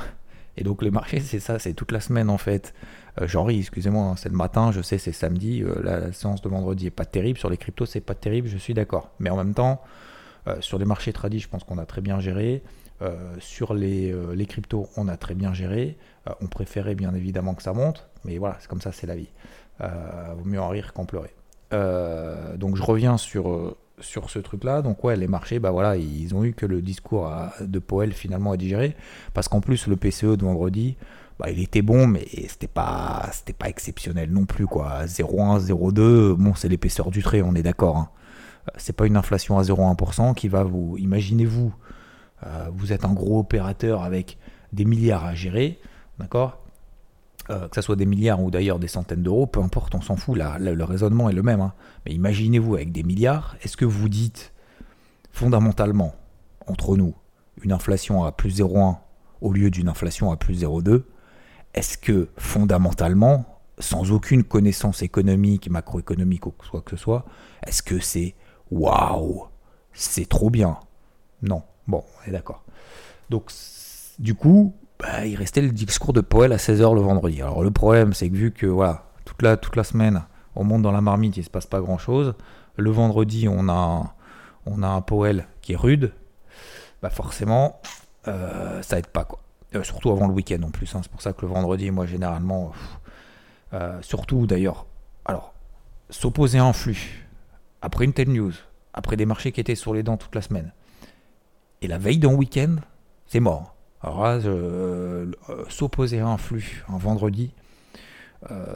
Et 0.57 0.65
donc 0.65 0.83
les 0.83 0.91
marchés, 0.91 1.21
c'est 1.21 1.41
ça, 1.41 1.59
c'est 1.59 1.75
toute 1.75 1.93
la 1.93 2.01
semaine 2.01 2.31
en 2.31 2.39
fait. 2.39 2.75
Euh, 3.21 3.27
J'en 3.27 3.49
excusez-moi, 3.49 4.05
hein, 4.05 4.17
c'est 4.17 4.29
le 4.29 4.37
matin, 4.37 4.73
je 4.73 4.81
sais, 4.83 4.99
c'est 4.99 5.13
samedi, 5.13 5.63
euh, 5.63 5.81
la, 5.83 6.13
séance 6.13 6.43
de 6.43 6.49
vendredi 6.49 6.87
est 6.87 6.91
pas 6.91 7.05
terrible, 7.05 7.39
sur 7.39 7.51
les 7.51 7.57
cryptos 7.57 7.87
c'est 7.87 8.01
pas 8.01 8.15
terrible, 8.15 8.49
je 8.49 8.57
suis 8.57 8.75
d'accord. 8.75 9.11
Mais 9.19 9.31
en 9.31 9.37
même 9.37 9.55
temps, 9.55 9.83
euh, 10.49 10.57
sur 10.61 10.79
les 10.79 10.85
marchés 10.85 11.13
tradis, 11.13 11.41
je 11.41 11.49
pense 11.49 11.65
qu'on 11.65 11.79
a 11.79 11.87
très 11.87 12.01
bien 12.01 12.21
géré. 12.21 12.63
sur 13.41 13.75
les, 13.75 14.15
les, 14.35 14.47
cryptos, 14.47 14.89
on 14.97 15.07
a 15.07 15.19
très 15.19 15.35
bien 15.35 15.53
géré. 15.53 15.99
on 16.41 16.47
préférait 16.47 16.95
bien 16.95 17.15
évidemment 17.15 17.55
que 17.55 17.63
ça 17.63 17.75
monte, 17.75 18.09
mais 18.25 18.39
voilà, 18.39 18.57
c'est 18.59 18.69
comme 18.69 18.81
ça, 18.81 18.91
c'est 18.91 19.07
la 19.07 19.17
vie. 19.17 19.29
vaut 19.81 20.45
mieux 20.47 20.61
en 20.61 20.71
rire 20.71 20.95
qu'en 20.95 21.05
pleurer. 21.05 21.35
donc 22.57 22.77
je 22.77 22.83
reviens 22.83 23.19
sur 23.19 23.77
sur 24.01 24.31
ce 24.31 24.39
truc-là. 24.39 24.83
Donc 24.83 25.03
ouais, 25.05 25.17
les 25.17 25.27
marchés, 25.27 25.59
bah 25.59 25.71
voilà, 25.71 25.97
ils 25.97 26.35
ont 26.35 26.45
eu 26.45 26.53
que 26.53 26.67
le 26.67 26.83
discours 26.83 27.31
de 27.61 27.79
Powell 27.79 28.13
finalement 28.13 28.53
à 28.53 28.57
digérer, 28.57 28.97
parce 29.35 29.49
qu'en 29.49 29.61
plus 29.61 29.87
le 29.87 29.97
PCE 29.97 30.37
de 30.37 30.45
vendredi, 30.45 30.97
bah, 31.39 31.51
il 31.51 31.61
était 31.61 31.83
bon, 31.83 32.07
mais 32.07 32.27
c'était 32.49 32.67
pas, 32.67 33.29
c'était 33.33 33.53
pas 33.53 33.69
exceptionnel 33.69 34.31
non 34.31 34.47
plus 34.47 34.67
quoi. 34.67 35.05
0,1, 35.05 35.61
0,2, 35.67 36.35
bon 36.35 36.55
c'est 36.55 36.69
l'épaisseur 36.69 37.11
du 37.11 37.23
trait, 37.23 37.43
on 37.43 37.55
est 37.55 37.63
d'accord. 37.63 37.97
Hein. 37.97 38.09
Euh, 38.69 38.73
c'est 38.79 38.95
pas 38.95 39.07
une 39.07 39.17
inflation 39.17 39.59
à 39.59 39.63
0,1% 39.63 40.35
qui 40.35 40.49
va 40.49 40.63
vous, 40.63 40.97
imaginez-vous, 40.99 41.75
euh, 42.45 42.69
vous 42.73 42.93
êtes 42.93 43.05
un 43.05 43.13
gros 43.13 43.41
opérateur 43.41 44.03
avec 44.03 44.39
des 44.73 44.85
milliards 44.85 45.25
à 45.25 45.35
gérer, 45.35 45.79
d'accord? 46.19 46.66
Euh, 47.51 47.69
que 47.69 47.75
ce 47.77 47.83
soit 47.83 47.97
des 47.97 48.07
milliards 48.07 48.43
ou 48.43 48.51
d'ailleurs 48.51 48.79
des 48.79 48.89
centaines 48.89 49.23
d'euros, 49.23 49.47
peu 49.47 49.61
importe, 49.61 49.95
on 49.95 50.01
s'en 50.01 50.17
fout, 50.17 50.37
le 50.37 50.85
raisonnement 50.85 51.29
est 51.31 51.35
le 51.35 51.43
même. 51.43 51.61
Hein. 51.61 51.73
Mais 52.05 52.13
imaginez-vous 52.13 52.75
avec 52.75 52.93
des 52.93 53.03
milliards, 53.03 53.57
est-ce 53.63 53.77
que 53.77 53.85
vous 53.85 54.09
dites 54.09 54.53
fondamentalement, 55.33 56.15
entre 56.67 56.97
nous, 56.97 57.15
une 57.63 57.73
inflation 57.73 58.25
à 58.25 58.33
plus 58.33 58.61
0,1 58.61 58.97
au 59.41 59.53
lieu 59.53 59.71
d'une 59.71 59.89
inflation 59.89 60.31
à 60.33 60.37
plus 60.37 60.63
0,2, 60.63 61.03
est-ce 61.75 61.99
que 61.99 62.29
fondamentalement, 62.39 63.45
sans 63.79 64.11
aucune 64.13 64.45
connaissance 64.45 65.03
économique, 65.03 65.71
macroéconomique 65.71 66.47
ou 66.47 66.53
quoi 66.53 66.81
que 66.81 66.91
ce 66.93 66.97
soit, 66.97 67.27
est-ce 67.67 67.83
que 67.83 67.99
c'est 67.99 68.35
waouh, 68.71 69.45
c'est 69.93 70.29
trop 70.29 70.51
bien? 70.51 70.79
Non. 71.43 71.63
Bon, 71.87 72.03
on 72.03 72.29
est 72.29 72.33
d'accord. 72.33 72.65
Donc, 73.31 73.51
du 74.19 74.35
coup, 74.35 74.75
bah, 74.99 75.27
il 75.27 75.37
restait 75.37 75.63
le 75.63 75.71
discours 75.71 76.13
de 76.13 76.21
Poel 76.21 76.53
à 76.53 76.57
16h 76.57 76.95
le 76.95 77.01
vendredi. 77.01 77.43
Alors, 77.43 77.63
le 77.63 77.71
problème, 77.71 78.13
c'est 78.13 78.29
que 78.31 78.35
vu 78.35 78.53
que 78.53 78.67
voilà, 78.67 79.05
toute 79.25 79.77
la, 79.77 79.85
semaine, 79.85 80.23
on 80.55 80.65
monte 80.65 80.83
dans 80.83 80.93
la 80.93 81.01
marmite, 81.01 81.37
il 81.37 81.41
ne 81.41 81.45
se 81.45 81.51
passe 81.51 81.67
pas 81.67 81.81
grand-chose. 81.81 82.35
Le 82.77 82.91
vendredi, 82.91 83.49
on 83.49 83.69
a, 83.69 84.15
on 84.65 84.83
a 84.83 84.89
un 84.89 85.01
Poel 85.01 85.47
qui 85.61 85.73
est 85.73 85.77
rude. 85.77 86.13
Bah 87.03 87.11
forcément, 87.11 87.81
euh, 88.27 88.81
ça 88.83 88.99
aide 88.99 89.09
pas 89.09 89.25
quoi. 89.25 89.41
Euh, 89.75 89.83
surtout 89.83 90.11
avant 90.11 90.27
le 90.27 90.33
week-end 90.33 90.63
en 90.63 90.71
plus. 90.71 90.95
Hein. 90.95 91.01
C'est 91.03 91.11
pour 91.11 91.21
ça 91.21 91.33
que 91.33 91.43
le 91.43 91.49
vendredi, 91.49 91.91
moi 91.91 92.07
généralement, 92.07 92.73
euh, 93.75 94.01
surtout 94.01 94.47
d'ailleurs, 94.47 94.87
alors 95.25 95.53
s'opposer 96.09 96.59
à 96.59 96.65
un 96.65 96.73
flux 96.73 97.27
après 97.83 98.05
une 98.05 98.13
telle 98.13 98.31
news, 98.31 98.53
après 98.95 99.17
des 99.17 99.27
marchés 99.27 99.53
qui 99.53 99.61
étaient 99.61 99.75
sur 99.75 99.93
les 99.93 100.03
dents 100.03 100.17
toute 100.17 100.35
la 100.35 100.43
semaine, 100.43 100.73
et 101.83 101.89
la 101.89 101.99
veille 101.99 102.19
d'un 102.19 102.35
week-end, 102.35 102.77
c'est 103.27 103.41
mort. 103.41 103.76
Là, 104.03 104.39
s'opposer 105.69 106.21
à 106.21 106.29
un 106.29 106.37
flux 106.37 106.85
un 106.89 106.99
vendredi, 106.99 107.53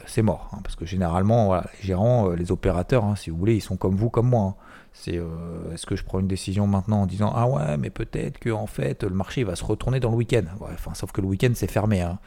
c'est 0.05 0.21
mort. 0.21 0.49
Hein, 0.53 0.59
parce 0.63 0.75
que 0.75 0.85
généralement, 0.85 1.55
les 1.55 1.61
gérants, 1.81 2.29
les 2.29 2.51
opérateurs, 2.51 3.05
hein, 3.05 3.15
si 3.15 3.29
vous 3.29 3.37
voulez, 3.37 3.55
ils 3.55 3.61
sont 3.61 3.77
comme 3.77 3.95
vous, 3.95 4.09
comme 4.09 4.27
moi. 4.27 4.55
C'est 4.93 5.17
euh, 5.17 5.73
est-ce 5.73 5.85
que 5.85 5.95
je 5.95 6.03
prends 6.03 6.19
une 6.19 6.27
décision 6.27 6.67
maintenant 6.67 7.03
en 7.03 7.05
disant 7.05 7.31
ah 7.33 7.47
ouais 7.47 7.77
mais 7.77 7.89
peut-être 7.89 8.39
que 8.39 8.49
en 8.49 8.67
fait 8.67 9.03
le 9.03 9.15
marché 9.15 9.43
va 9.45 9.55
se 9.55 9.63
retourner 9.63 10.01
dans 10.01 10.11
le 10.11 10.17
week-end. 10.17 10.43
sauf 10.93 11.11
que 11.13 11.21
le 11.21 11.27
week-end 11.27 11.51
c'est 11.55 11.71
fermé. 11.71 12.01
Hein. 12.01 12.19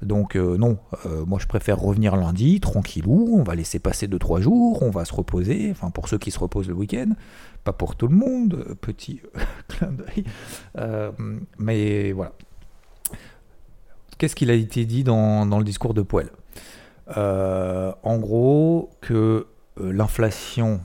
Donc 0.00 0.34
euh, 0.34 0.56
non, 0.56 0.78
euh, 1.04 1.26
moi 1.26 1.38
je 1.38 1.46
préfère 1.46 1.78
revenir 1.78 2.16
lundi 2.16 2.58
tranquillou. 2.58 3.36
On 3.38 3.42
va 3.42 3.54
laisser 3.54 3.78
passer 3.78 4.08
2-3 4.08 4.40
jours, 4.40 4.82
on 4.82 4.90
va 4.90 5.04
se 5.04 5.12
reposer. 5.12 5.68
Enfin 5.70 5.90
pour 5.90 6.08
ceux 6.08 6.16
qui 6.16 6.30
se 6.30 6.38
reposent 6.38 6.68
le 6.68 6.74
week-end, 6.74 7.10
pas 7.64 7.74
pour 7.74 7.96
tout 7.96 8.08
le 8.08 8.16
monde. 8.16 8.76
Petit 8.80 9.20
clin 9.68 9.92
d'œil. 9.92 10.24
mais 11.58 12.12
voilà. 12.12 12.32
Qu'est-ce 14.16 14.34
qu'il 14.34 14.50
a 14.50 14.54
été 14.54 14.86
dit 14.86 15.04
dans, 15.04 15.44
dans 15.44 15.58
le 15.58 15.64
discours 15.64 15.92
de 15.92 16.02
Poel? 16.02 16.30
En 17.14 18.18
gros 18.18 18.90
que 19.02 19.46
l'inflation 19.76 20.80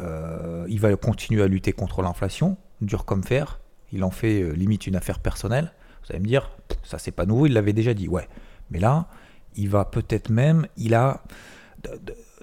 euh, 0.00 0.64
il 0.68 0.80
va 0.80 0.94
continuer 0.96 1.42
à 1.42 1.46
lutter 1.46 1.72
contre 1.72 2.02
l'inflation, 2.02 2.56
dur 2.80 3.04
comme 3.04 3.22
fer. 3.22 3.60
Il 3.92 4.04
en 4.04 4.10
fait 4.10 4.42
euh, 4.42 4.52
limite 4.52 4.86
une 4.86 4.96
affaire 4.96 5.20
personnelle. 5.20 5.72
Vous 6.02 6.10
allez 6.10 6.20
me 6.20 6.26
dire, 6.26 6.50
ça 6.82 6.98
c'est 6.98 7.12
pas 7.12 7.26
nouveau, 7.26 7.46
il 7.46 7.52
l'avait 7.52 7.72
déjà 7.72 7.94
dit. 7.94 8.08
Ouais, 8.08 8.28
mais 8.70 8.78
là, 8.78 9.08
il 9.54 9.68
va 9.68 9.84
peut-être 9.84 10.30
même, 10.30 10.66
il 10.76 10.94
a, 10.94 11.22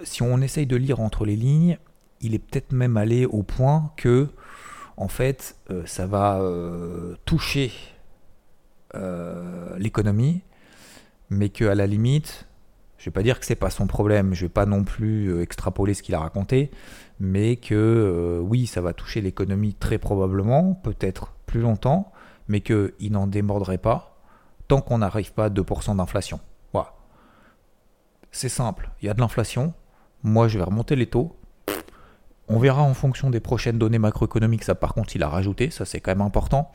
si 0.04 0.22
on 0.22 0.42
essaye 0.42 0.68
de 0.68 0.76
lire 0.76 1.00
entre 1.00 1.26
les 1.26 1.36
lignes, 1.36 1.78
il 2.22 2.36
est 2.36 2.40
peut-être 2.40 2.72
même 2.72 2.98
allé 2.98 3.26
au 3.26 3.44
point 3.44 3.92
que, 3.98 4.28
en 4.98 5.08
fait, 5.08 5.56
euh, 5.72 5.84
ça 5.86 6.08
va 6.08 6.42
toucher 7.26 7.72
l'économie, 9.78 10.42
mais 11.30 11.50
qu'à 11.50 11.76
la 11.76 11.86
limite, 11.86 12.48
je 13.00 13.06
vais 13.06 13.12
pas 13.12 13.24
dire 13.24 13.40
que 13.40 13.46
c'est 13.46 13.56
pas 13.56 13.70
son 13.70 13.88
problème, 13.88 14.34
je 14.34 14.46
vais 14.46 14.50
pas 14.50 14.66
non 14.66 14.84
plus 14.84 15.42
extrapoler 15.42 15.94
ce 15.94 16.04
qu'il 16.04 16.14
a 16.16 16.20
raconté, 16.20 16.70
mais 17.20 17.56
que 17.56 17.74
euh, 17.74 18.40
oui, 18.42 18.68
ça 18.68 18.82
va 18.82 18.94
toucher 18.94 19.22
l'économie 19.22 19.74
très 19.74 19.98
probablement, 19.98 20.74
peut-être 20.74 21.34
plus 21.46 21.62
longtemps, 21.62 22.12
mais 22.50 22.60
qu'il 22.60 23.12
n'en 23.12 23.26
démordrait 23.26 23.78
pas 23.78 24.18
tant 24.68 24.82
qu'on 24.82 25.00
n'arrive 25.00 25.34
pas 25.34 25.46
à 25.46 25.50
2% 25.50 25.96
d'inflation. 25.96 26.40
Voilà. 26.74 26.94
C'est 28.32 28.50
simple, 28.50 28.92
il 29.02 29.08
y 29.08 29.10
a 29.10 29.14
de 29.14 29.22
l'inflation, 29.22 29.74
moi 30.22 30.50
je 30.50 30.58
vais 30.58 30.66
remonter 30.66 30.98
les 30.98 31.08
taux, 31.08 31.36
on 32.50 32.60
verra 32.60 32.82
en 32.82 32.94
fonction 32.94 33.30
des 33.30 33.40
prochaines 33.40 33.80
données 33.80 33.98
macroéconomiques, 33.98 34.66
ça 34.66 34.76
par 34.76 34.94
contre 34.94 35.16
il 35.16 35.24
a 35.24 35.30
rajouté, 35.30 35.70
ça 35.70 35.86
c'est 35.86 36.02
quand 36.02 36.12
même 36.12 36.22
important. 36.22 36.72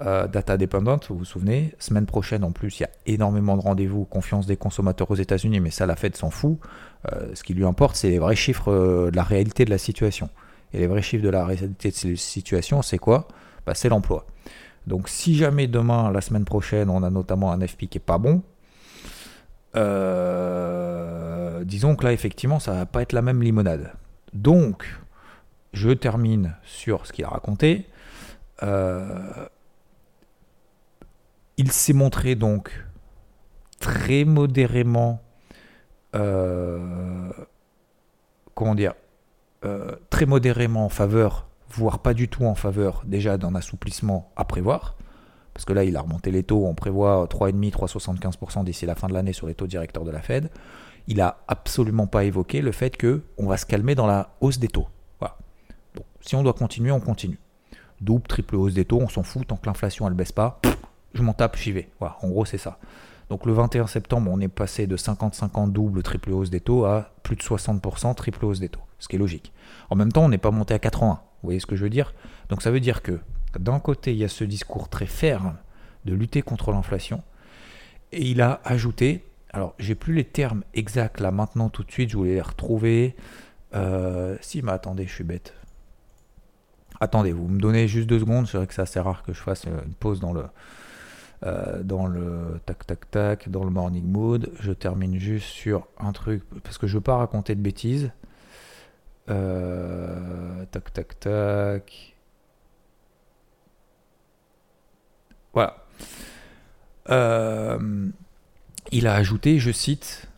Euh, 0.00 0.26
data 0.26 0.56
dépendante, 0.56 1.06
vous 1.08 1.18
vous 1.18 1.24
souvenez, 1.24 1.72
semaine 1.78 2.06
prochaine 2.06 2.42
en 2.42 2.50
plus, 2.50 2.80
il 2.80 2.82
y 2.82 2.86
a 2.86 2.90
énormément 3.06 3.56
de 3.56 3.62
rendez-vous, 3.62 4.04
confiance 4.04 4.44
des 4.44 4.56
consommateurs 4.56 5.08
aux 5.10 5.14
États-Unis, 5.14 5.60
mais 5.60 5.70
ça 5.70 5.86
la 5.86 5.94
Fed 5.94 6.16
s'en 6.16 6.30
fout. 6.30 6.58
Euh, 7.12 7.30
ce 7.34 7.44
qui 7.44 7.54
lui 7.54 7.64
importe, 7.64 7.94
c'est 7.94 8.10
les 8.10 8.18
vrais 8.18 8.34
chiffres 8.34 8.72
euh, 8.72 9.10
de 9.12 9.16
la 9.16 9.22
réalité 9.22 9.64
de 9.64 9.70
la 9.70 9.78
situation. 9.78 10.30
Et 10.72 10.78
les 10.78 10.88
vrais 10.88 11.02
chiffres 11.02 11.22
de 11.22 11.28
la 11.28 11.46
réalité 11.46 11.90
de 11.90 12.10
la 12.10 12.16
situation, 12.16 12.82
c'est 12.82 12.98
quoi? 12.98 13.28
Bah, 13.66 13.74
C'est 13.74 13.88
l'emploi. 13.88 14.26
Donc 14.88 15.08
si 15.08 15.36
jamais 15.36 15.68
demain, 15.68 16.10
la 16.10 16.20
semaine 16.20 16.44
prochaine, 16.44 16.90
on 16.90 17.04
a 17.04 17.10
notamment 17.10 17.52
un 17.52 17.66
FP 17.66 17.86
qui 17.86 17.98
est 17.98 18.04
pas 18.04 18.18
bon, 18.18 18.42
disons 21.64 21.96
que 21.96 22.04
là, 22.04 22.12
effectivement, 22.12 22.58
ça 22.60 22.72
va 22.72 22.86
pas 22.86 23.02
être 23.02 23.12
la 23.12 23.22
même 23.22 23.42
limonade. 23.42 23.92
Donc, 24.34 24.84
je 25.72 25.90
termine 25.90 26.54
sur 26.64 27.06
ce 27.06 27.12
qu'il 27.12 27.24
a 27.24 27.28
raconté. 27.28 27.86
Il 31.56 31.70
s'est 31.70 31.92
montré 31.92 32.34
donc 32.34 32.84
très 33.78 34.24
modérément, 34.24 35.20
euh, 36.14 37.30
euh, 39.64 39.92
très 40.10 40.26
modérément 40.26 40.86
en 40.86 40.88
faveur, 40.88 41.46
voire 41.68 42.00
pas 42.00 42.14
du 42.14 42.28
tout 42.28 42.44
en 42.44 42.54
faveur 42.54 43.02
déjà 43.04 43.38
d'un 43.38 43.54
assouplissement 43.54 44.32
à 44.36 44.44
prévoir. 44.44 44.96
Parce 45.52 45.64
que 45.64 45.72
là, 45.72 45.84
il 45.84 45.96
a 45.96 46.00
remonté 46.00 46.32
les 46.32 46.42
taux, 46.42 46.66
on 46.66 46.74
prévoit 46.74 47.26
3,5, 47.26 47.70
3,75% 47.70 48.64
d'ici 48.64 48.86
la 48.86 48.96
fin 48.96 49.06
de 49.06 49.12
l'année 49.12 49.32
sur 49.32 49.46
les 49.46 49.54
taux 49.54 49.68
directeurs 49.68 50.04
de 50.04 50.10
la 50.10 50.20
Fed. 50.20 50.50
Il 51.06 51.20
a 51.20 51.38
absolument 51.46 52.08
pas 52.08 52.24
évoqué 52.24 52.60
le 52.60 52.72
fait 52.72 52.96
que 52.96 53.22
on 53.38 53.46
va 53.46 53.56
se 53.56 53.66
calmer 53.66 53.94
dans 53.94 54.08
la 54.08 54.34
hausse 54.40 54.58
des 54.58 54.68
taux. 54.68 54.88
Voilà. 55.20 55.36
si 56.20 56.34
on 56.34 56.42
doit 56.42 56.54
continuer, 56.54 56.90
on 56.90 57.00
continue. 57.00 57.38
Double, 58.00 58.26
triple 58.26 58.56
hausse 58.56 58.74
des 58.74 58.84
taux, 58.84 59.00
on 59.00 59.08
s'en 59.08 59.22
fout 59.22 59.46
tant 59.46 59.56
que 59.56 59.66
l'inflation 59.66 60.08
elle 60.08 60.14
baisse 60.14 60.32
pas 60.32 60.60
je 61.14 61.22
m'en 61.22 61.32
tape, 61.32 61.56
j'y 61.56 61.72
vais. 61.72 61.88
Voilà, 62.00 62.18
en 62.22 62.28
gros, 62.28 62.44
c'est 62.44 62.58
ça. 62.58 62.78
Donc 63.30 63.46
le 63.46 63.52
21 63.52 63.86
septembre, 63.86 64.30
on 64.32 64.40
est 64.40 64.48
passé 64.48 64.86
de 64.86 64.96
50-50 64.96 65.72
double 65.72 66.02
triple 66.02 66.30
hausse 66.32 66.50
des 66.50 66.60
taux 66.60 66.84
à 66.84 67.10
plus 67.22 67.36
de 67.36 67.42
60% 67.42 68.14
triple 68.14 68.44
hausse 68.44 68.60
des 68.60 68.68
taux, 68.68 68.82
ce 68.98 69.08
qui 69.08 69.16
est 69.16 69.18
logique. 69.18 69.52
En 69.90 69.96
même 69.96 70.12
temps, 70.12 70.24
on 70.24 70.28
n'est 70.28 70.38
pas 70.38 70.50
monté 70.50 70.74
à 70.74 70.78
80. 70.78 71.20
Vous 71.42 71.46
voyez 71.46 71.60
ce 71.60 71.66
que 71.66 71.76
je 71.76 71.84
veux 71.84 71.90
dire? 71.90 72.14
Donc 72.48 72.62
ça 72.62 72.70
veut 72.70 72.80
dire 72.80 73.02
que 73.02 73.18
d'un 73.58 73.80
côté, 73.80 74.12
il 74.12 74.18
y 74.18 74.24
a 74.24 74.28
ce 74.28 74.44
discours 74.44 74.88
très 74.88 75.06
ferme 75.06 75.56
de 76.04 76.14
lutter 76.14 76.42
contre 76.42 76.70
l'inflation, 76.70 77.22
et 78.12 78.22
il 78.22 78.42
a 78.42 78.60
ajouté, 78.64 79.24
alors 79.52 79.74
j'ai 79.78 79.94
plus 79.94 80.14
les 80.14 80.24
termes 80.24 80.62
exacts 80.74 81.20
là 81.20 81.30
maintenant 81.30 81.70
tout 81.70 81.82
de 81.82 81.90
suite, 81.90 82.10
je 82.10 82.16
voulais 82.16 82.34
les 82.34 82.42
retrouver. 82.42 83.16
Euh, 83.74 84.36
si, 84.40 84.62
mais 84.62 84.72
attendez, 84.72 85.06
je 85.06 85.12
suis 85.12 85.24
bête. 85.24 85.54
Attendez, 87.00 87.32
vous 87.32 87.48
me 87.48 87.58
donnez 87.58 87.88
juste 87.88 88.06
deux 88.06 88.20
secondes, 88.20 88.46
c'est 88.46 88.56
vrai 88.56 88.66
que 88.66 88.74
c'est 88.74 88.82
assez 88.82 89.00
rare 89.00 89.22
que 89.22 89.32
je 89.32 89.40
fasse 89.40 89.64
une 89.64 89.94
pause 89.94 90.20
dans 90.20 90.32
le, 90.32 90.44
euh, 91.44 91.82
dans 91.82 92.06
le 92.06 92.58
tac 92.64 92.86
tac 92.86 93.10
tac, 93.10 93.48
dans 93.50 93.64
le 93.64 93.70
morning 93.70 94.06
mood. 94.06 94.50
Je 94.60 94.72
termine 94.72 95.18
juste 95.18 95.48
sur 95.48 95.86
un 95.98 96.12
truc 96.12 96.42
parce 96.62 96.78
que 96.78 96.86
je 96.86 96.94
veux 96.94 97.02
pas 97.02 97.16
raconter 97.16 97.54
de 97.54 97.60
bêtises. 97.60 98.10
Euh, 99.28 100.64
tac 100.70 100.92
tac 100.92 101.20
tac. 101.20 102.16
Voilà. 105.52 105.84
Euh, 107.10 108.08
il 108.90 109.06
a 109.06 109.14
ajouté, 109.14 109.58
je 109.58 109.70
cite, 109.70 110.28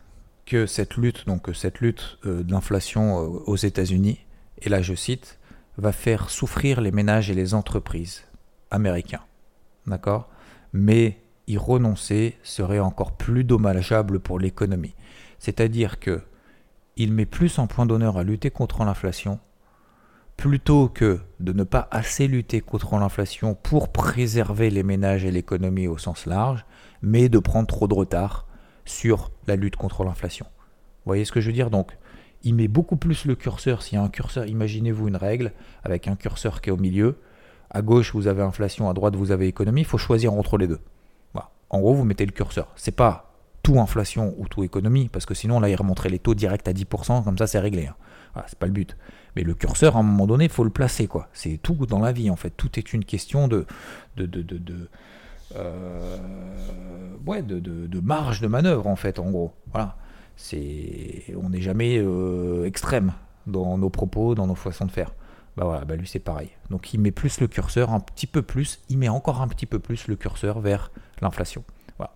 que 0.45 0.65
cette 0.65 0.95
lutte, 0.95 1.25
donc 1.25 1.49
cette 1.53 1.79
lutte 1.79 2.17
d'inflation 2.23 3.17
aux 3.17 3.55
États-Unis, 3.55 4.19
et 4.61 4.69
là 4.69 4.81
je 4.81 4.93
cite, 4.93 5.39
va 5.77 5.91
faire 5.91 6.29
souffrir 6.29 6.81
les 6.81 6.91
ménages 6.91 7.29
et 7.29 7.33
les 7.33 7.53
entreprises 7.53 8.23
américains. 8.71 9.23
D'accord? 9.85 10.29
Mais 10.77 11.21
y 11.47 11.57
renoncer 11.57 12.37
serait 12.43 12.79
encore 12.79 13.13
plus 13.13 13.43
dommageable 13.43 14.19
pour 14.19 14.39
l'économie. 14.39 14.95
C'est-à-dire 15.39 15.99
que 15.99 16.21
il 16.95 17.13
met 17.13 17.25
plus 17.25 17.59
en 17.59 17.67
point 17.67 17.85
d'honneur 17.85 18.17
à 18.17 18.23
lutter 18.23 18.49
contre 18.49 18.83
l'inflation 18.83 19.39
plutôt 20.35 20.87
que 20.87 21.19
de 21.39 21.51
ne 21.51 21.63
pas 21.63 21.87
assez 21.89 22.27
lutter 22.27 22.61
contre 22.61 22.95
l'inflation 22.97 23.55
pour 23.55 23.91
préserver 23.91 24.69
les 24.69 24.83
ménages 24.83 25.25
et 25.25 25.31
l'économie 25.31 25.87
au 25.87 25.97
sens 25.97 26.27
large, 26.27 26.63
mais 27.01 27.27
de 27.27 27.39
prendre 27.39 27.67
trop 27.67 27.87
de 27.87 27.95
retard 27.95 28.45
sur 28.85 29.31
la 29.47 29.55
lutte 29.55 29.75
contre 29.75 30.03
l'inflation. 30.03 30.45
Vous 30.45 31.09
voyez 31.09 31.25
ce 31.25 31.31
que 31.31 31.41
je 31.41 31.47
veux 31.47 31.53
dire? 31.53 31.71
Donc, 31.71 31.97
il 32.43 32.53
met 32.53 32.67
beaucoup 32.67 32.97
plus 32.97 33.25
le 33.25 33.35
curseur, 33.35 33.81
s'il 33.81 33.97
y 33.97 34.01
a 34.01 34.03
un 34.03 34.09
curseur, 34.09 34.45
imaginez-vous 34.45 35.07
une 35.07 35.15
règle 35.15 35.53
avec 35.83 36.07
un 36.07 36.15
curseur 36.15 36.61
qui 36.61 36.69
est 36.69 36.73
au 36.73 36.77
milieu, 36.77 37.17
à 37.69 37.81
gauche, 37.81 38.13
vous 38.13 38.27
avez 38.27 38.41
inflation, 38.41 38.89
à 38.89 38.93
droite, 38.93 39.15
vous 39.15 39.31
avez 39.31 39.47
économie. 39.47 39.81
Il 39.81 39.87
faut 39.87 39.97
choisir 39.97 40.33
entre 40.33 40.57
les 40.57 40.67
deux. 40.67 40.79
En 41.69 41.79
gros, 41.79 41.93
vous 41.93 42.05
mettez 42.05 42.25
le 42.25 42.31
curseur. 42.31 42.69
C'est 42.75 42.95
pas 42.95 43.33
tout 43.63 43.79
inflation 43.79 44.33
ou 44.37 44.47
tout 44.47 44.63
économie, 44.63 45.09
parce 45.09 45.25
que 45.25 45.33
sinon, 45.33 45.59
là, 45.59 45.69
il 45.69 45.75
remonterait 45.75 46.09
les 46.09 46.19
taux 46.19 46.33
directs 46.35 46.67
à 46.67 46.73
10%, 46.73 47.23
comme 47.23 47.37
ça, 47.37 47.47
c'est 47.47 47.59
réglé. 47.59 47.87
Hein. 47.87 47.95
c'est 48.47 48.57
pas 48.57 48.67
le 48.67 48.71
but. 48.71 48.95
Mais 49.35 49.43
le 49.43 49.53
curseur, 49.53 49.97
à 49.97 49.99
un 49.99 50.03
moment 50.03 50.27
donné, 50.27 50.45
il 50.45 50.49
faut 50.49 50.63
le 50.63 50.69
placer. 50.69 51.07
quoi. 51.07 51.27
C'est 51.33 51.57
tout 51.61 51.85
dans 51.85 51.99
la 51.99 52.13
vie, 52.13 52.29
en 52.29 52.37
fait. 52.37 52.51
Tout 52.51 52.79
est 52.79 52.93
une 52.93 53.03
question 53.03 53.49
de, 53.49 53.65
de, 54.15 54.25
de, 54.25 54.41
de, 54.41 54.89
marge 57.99 58.39
de 58.41 58.47
manœuvre 58.47 58.87
en 58.87 58.95
fait, 58.95 59.19
en 59.19 59.29
gros. 59.29 59.53
Voilà. 59.71 59.97
C'est, 60.37 61.25
on 61.41 61.49
n'est 61.49 61.61
jamais 61.61 62.01
extrême 62.65 63.11
dans 63.47 63.77
nos 63.77 63.89
propos, 63.89 64.35
dans 64.35 64.47
nos 64.47 64.55
façons 64.55 64.85
de 64.85 64.91
faire. 64.91 65.11
Bah 65.57 65.65
voilà, 65.65 65.85
bah 65.85 65.95
lui 65.95 66.07
c'est 66.07 66.19
pareil. 66.19 66.51
Donc 66.69 66.93
il 66.93 66.99
met 66.99 67.09
plus 67.09 67.41
le 67.41 67.47
curseur, 67.47 67.91
un 67.91 67.99
petit 67.99 68.27
peu 68.27 68.43
plus, 68.43 68.79
il 68.89 68.99
met 68.99 69.09
encore 69.09 69.41
un 69.41 69.47
petit 69.47 69.65
peu 69.65 69.79
plus 69.79 70.07
le 70.07 70.15
curseur 70.15 70.59
vers 70.59 70.91
l'inflation. 71.19 71.63
Voilà. 71.97 72.13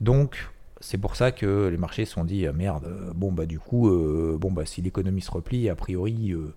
Donc 0.00 0.48
c'est 0.80 0.96
pour 0.96 1.16
ça 1.16 1.32
que 1.32 1.66
les 1.66 1.78
marchés 1.78 2.04
se 2.04 2.12
sont 2.12 2.24
dit 2.24 2.46
ah, 2.46 2.52
merde, 2.52 3.12
bon 3.16 3.32
bah 3.32 3.44
du 3.44 3.58
coup, 3.58 3.88
euh, 3.88 4.38
bon 4.40 4.52
bah 4.52 4.64
si 4.66 4.82
l'économie 4.82 5.20
se 5.20 5.32
replie, 5.32 5.68
a 5.68 5.74
priori, 5.74 6.30
euh, 6.30 6.54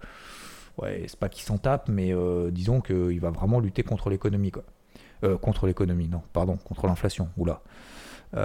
ouais, 0.78 1.06
c'est 1.08 1.18
pas 1.18 1.30
qu'il 1.30 1.44
s'en 1.44 1.58
tape, 1.58 1.90
mais 1.90 2.14
euh, 2.14 2.52
disons 2.52 2.80
qu'il 2.80 3.20
va 3.20 3.32
vraiment 3.32 3.60
lutter 3.60 3.82
contre 3.82 4.12
l'économie 4.12 4.52
quoi. 4.52 4.64
contre 5.42 5.66
l'économie, 5.66 6.10
non, 6.10 6.22
pardon, 6.32 6.58
contre 6.58 6.86
l'inflation. 6.86 7.30
Oula. 7.38 7.62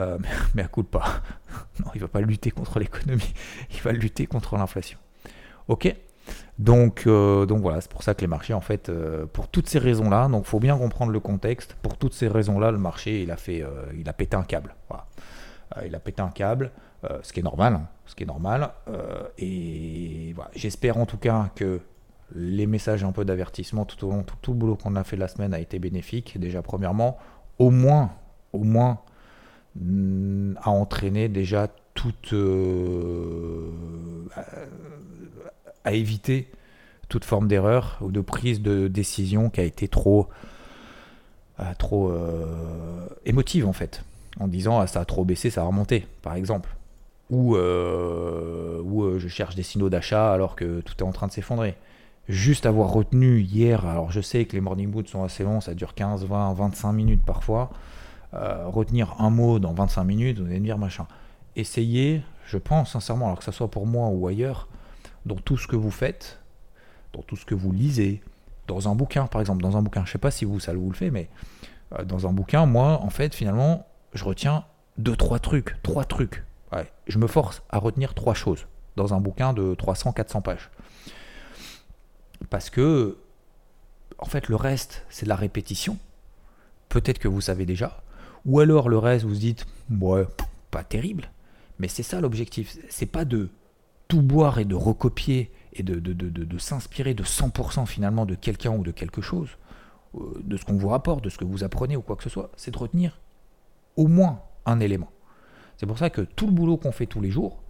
mais 0.55 0.62
à 0.62 0.69
coup 0.69 0.83
de 0.83 0.88
pas. 0.88 1.21
non, 1.81 1.91
il 1.95 2.00
va 2.00 2.09
pas 2.09 2.23
lutter 2.23 2.50
contre 2.50 2.79
l'économie, 2.79 3.35
il 3.75 3.81
va 3.83 3.93
lutter 3.93 4.25
contre 4.25 4.57
l'inflation. 4.57 4.99
Ok 5.69 5.95
donc, 6.58 7.04
euh, 7.06 7.46
donc 7.46 7.62
voilà, 7.62 7.80
c'est 7.80 7.90
pour 7.90 8.02
ça 8.02 8.14
que 8.14 8.20
les 8.20 8.28
marchés, 8.28 8.54
en 8.54 8.61
fait, 8.61 8.88
euh, 8.88 9.26
pour 9.26 9.49
toutes 9.49 9.68
ces 9.68 9.78
raisons-là, 9.78 10.28
donc 10.28 10.44
faut 10.44 10.61
bien 10.61 10.76
comprendre 10.78 11.11
le 11.11 11.20
contexte. 11.20 11.75
Pour 11.82 11.96
toutes 11.96 12.14
ces 12.14 12.28
raisons-là, 12.28 12.70
le 12.70 12.78
marché, 12.78 13.23
il 13.23 13.30
a 13.30 13.37
fait, 13.37 13.62
euh, 13.62 13.87
il 13.99 14.08
a 14.08 14.12
pété 14.12 14.37
un 14.37 14.44
câble. 14.44 14.75
il 15.84 15.94
a 15.94 15.99
pété 15.99 16.23
un 16.23 16.28
câble, 16.28 16.70
ce 17.23 17.32
qui 17.32 17.40
est 17.40 17.42
normal, 17.42 17.75
hein, 17.75 17.88
ce 18.06 18.14
qui 18.14 18.23
est 18.23 18.26
normal. 18.26 18.70
et 19.38 20.32
voilà, 20.34 20.50
j'espère 20.54 20.99
en 20.99 21.06
tout 21.06 21.16
cas 21.16 21.50
que 21.56 21.80
les 22.34 22.66
messages 22.66 23.04
un 23.04 23.12
peu 23.12 23.25
d'avertissement 23.25 23.84
tout 23.84 24.06
au 24.06 24.11
long, 24.11 24.23
tout, 24.23 24.37
tout 24.40 24.52
le 24.52 24.58
boulot 24.58 24.76
qu'on 24.76 24.94
a 24.96 25.04
fait 25.04 25.16
la 25.16 25.28
semaine 25.28 25.52
a 25.52 25.58
été 25.58 25.78
bénéfique. 25.78 26.38
Déjà, 26.38 26.62
premièrement, 26.62 27.18
au 27.58 27.70
moins, 27.70 28.12
au 28.52 28.62
moins, 28.62 29.00
mm, 29.76 30.54
a 30.62 30.70
entraîné 30.70 31.28
déjà 31.28 31.68
toute 31.94 32.32
à 35.85 35.93
éviter 35.93 36.49
toute 37.09 37.25
forme 37.25 37.49
d'erreur 37.49 37.99
ou 38.00 38.11
de 38.11 38.21
prise 38.21 38.61
de 38.61 38.88
décision 38.88 39.50
qui 39.50 39.61
a 39.61 39.64
été 39.64 39.88
trop, 39.88 40.29
euh, 41.61 41.73
trop 41.79 42.11
euh, 42.11 43.07
émotive 43.25 43.69
en 43.69 43.73
fait, 43.73 44.05
en 44.41 44.49
disant 44.49 44.81
ah, 44.81 44.87
ça 44.87 45.00
a 45.00 45.05
trop 45.05 45.25
baissé, 45.25 45.50
ça 45.50 45.62
a 45.62 45.64
remonté, 45.64 46.07
par 46.23 46.35
exemple. 46.35 46.75
Ou, 47.31 47.57
euh, 47.57 48.83
ou 48.83 49.19
je 49.19 49.29
cherche 49.29 49.55
des 49.55 49.62
signaux 49.62 49.88
d'achat 49.88 50.33
alors 50.33 50.57
que 50.57 50.81
tout 50.81 50.95
est 50.99 51.03
en 51.03 51.12
train 51.12 51.26
de 51.26 51.33
s'effondrer. 51.33 51.75
Juste 52.29 52.67
avoir 52.67 52.91
retenu 52.91 53.41
hier, 53.41 53.87
alors 53.87 54.11
je 54.11 54.21
sais 54.21 54.45
que 54.45 54.55
les 54.55 54.61
morning 54.61 54.91
boots 54.91 55.09
sont 55.09 55.25
assez 55.25 55.45
longs, 55.45 55.61
ça 55.61 55.75
dure 55.75 55.95
15, 55.95 56.25
20, 56.25 56.55
25 56.55 56.93
minutes 56.93 57.23
parfois. 57.25 57.71
retenir 58.33 59.14
un 59.19 59.31
mot 59.31 59.59
dans 59.59 59.73
25 59.73 60.05
minutes, 60.05 60.38
vous 60.38 60.47
allez 60.47 60.61
me 60.61 60.64
dire 60.64 60.79
machin. 60.79 61.07
Essayez, 61.57 62.23
je 62.47 62.59
pense 62.59 62.93
sincèrement, 62.93 63.26
alors 63.26 63.38
que 63.38 63.45
ce 63.45 63.53
soit 63.53 63.71
pour 63.71 63.87
moi 63.87 64.09
ou 64.09 64.26
ailleurs, 64.26 64.69
dans 65.26 65.37
tout 65.37 65.57
ce 65.57 65.66
que 65.66 65.76
vous 65.76 65.90
faites, 65.90 66.40
dans 67.12 67.23
tout 67.23 67.37
ce 67.37 67.45
que 67.45 67.54
vous 67.54 67.73
lisez, 67.73 68.23
dans 68.66 68.88
un 68.88 68.95
bouquin 68.95 69.26
par 69.26 69.40
exemple, 69.40 69.62
dans 69.62 69.76
un 69.76 69.83
bouquin, 69.83 70.00
je 70.04 70.11
ne 70.11 70.12
sais 70.12 70.19
pas 70.19 70.31
si 70.31 70.45
vous 70.45 70.61
ça 70.61 70.73
vous 70.75 70.90
le 70.90 70.97
fait, 70.97 71.11
mais 71.11 71.28
euh, 71.99 72.04
dans 72.04 72.26
un 72.26 72.33
bouquin, 72.33 72.66
moi 72.66 73.00
en 73.02 73.11
fait 73.11 73.35
finalement, 73.35 73.87
je 74.12 74.25
retiens 74.25 74.64
deux, 74.99 75.16
trois 75.16 75.38
trucs, 75.38 75.76
trois 75.83 76.04
trucs. 76.04 76.43
Je 77.07 77.19
me 77.19 77.26
force 77.26 77.62
à 77.71 77.78
retenir 77.78 78.14
trois 78.14 78.35
choses 78.35 78.66
dans 78.97 79.14
un 79.14 79.21
bouquin 79.21 79.52
de 79.52 79.75
300-400 79.75 80.43
pages. 80.43 80.71
Parce 82.50 82.71
que, 82.71 83.19
en 84.19 84.26
fait, 84.26 84.49
le 84.49 84.57
reste, 84.57 85.04
c'est 85.09 85.25
de 85.25 85.28
la 85.28 85.37
répétition. 85.37 85.99
Peut-être 86.88 87.19
que 87.19 87.28
vous 87.28 87.40
savez 87.40 87.66
déjà. 87.66 88.02
Ou 88.45 88.61
alors 88.61 88.88
le 88.88 88.99
reste, 88.99 89.25
vous 89.25 89.31
vous 89.35 89.40
dites, 89.40 89.66
ouais, 89.90 90.26
pas 90.71 90.85
terrible. 90.85 91.31
Mais 91.78 91.88
c'est 91.88 92.02
ça 92.02 92.21
l'objectif. 92.21 92.76
C'est 92.88 93.07
pas 93.07 93.25
de 93.25 93.48
tout 94.09 94.23
boire 94.23 94.59
et 94.59 94.64
de 94.64 94.75
recopier 94.75 95.51
et 95.73 95.83
de, 95.83 95.99
de, 95.99 96.59
s'inspirer 96.59 97.14
de 97.14 97.25
100% 97.25 97.87
finalement 97.87 98.27
de 98.27 98.35
quelqu'un 98.35 98.71
ou 98.71 98.85
de 98.85 98.93
quelque 98.93 99.21
chose, 99.21 99.49
euh, 100.14 100.40
de 100.45 100.57
ce 100.57 100.64
qu'on 100.64 100.77
vous 100.77 100.88
rapporte, 100.88 101.25
de 101.25 101.31
ce 101.31 101.38
que 101.38 101.45
vous 101.45 101.64
apprenez 101.64 101.97
ou 101.97 102.03
quoi 102.03 102.17
que 102.17 102.23
ce 102.23 102.31
soit, 102.31 102.51
c'est 102.57 102.71
de 102.71 102.79
retenir 102.79 103.19
au 103.97 104.07
moins 104.07 104.43
un 104.67 104.81
élément. 104.81 105.11
C'est 105.77 105.87
pour 105.87 105.99
ça 105.99 106.11
que 106.11 106.21
tout 106.21 106.47
le 106.47 106.53
boulot 106.53 106.77
qu'on 106.77 106.93
fait 106.93 107.07
tous 107.07 107.21
les 107.21 107.31
jours, 107.31 107.62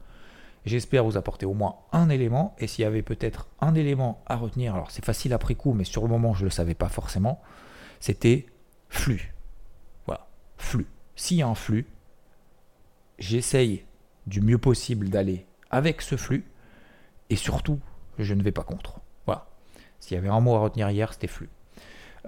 j'espère 0.67 1.05
vous 1.05 1.17
apporter 1.17 1.47
au 1.47 1.55
moins 1.55 1.77
un 1.93 2.11
élément, 2.11 2.55
et 2.59 2.67
s'il 2.67 2.83
y 2.83 2.87
avait 2.87 3.03
peut-être 3.03 3.49
un 3.61 3.75
élément 3.75 4.23
à 4.27 4.37
retenir, 4.37 4.75
alors 4.75 4.91
c'est 4.91 5.05
facile 5.05 5.33
après 5.33 5.55
coup, 5.55 5.73
mais 5.73 5.85
sur 5.85 6.03
le 6.03 6.09
moment 6.09 6.35
je 6.35 6.41
ne 6.41 6.45
le 6.45 6.51
savais 6.51 6.75
pas 6.75 6.89
forcément, 6.89 7.41
c'était 8.01 8.47
flux. 8.89 9.35
Voilà, 10.07 10.27
flux. 10.59 10.87
S'il 11.17 11.39
y 11.39 11.43
a 11.43 11.49
un 11.49 11.55
flux, 11.55 11.87
j'essaye 13.19 13.85
du 14.27 14.41
mieux 14.41 14.59
possible 14.59 15.09
d'aller 15.09 15.47
avec 15.75 16.03
ce 16.03 16.17
flux. 16.17 16.45
Et 17.31 17.37
surtout, 17.37 17.81
je 18.19 18.33
ne 18.35 18.43
vais 18.43 18.53
pas 18.53 18.63
contre. 18.63 19.01
Voilà. 19.27 19.47
S'il 19.99 20.15
y 20.15 20.19
avait 20.19 20.29
un 20.29 20.41
mot 20.41 20.55
à 20.55 20.61
retenir 20.61 20.89
hier, 20.91 21.13
c'était 21.13 21.27
flux. 21.27 21.51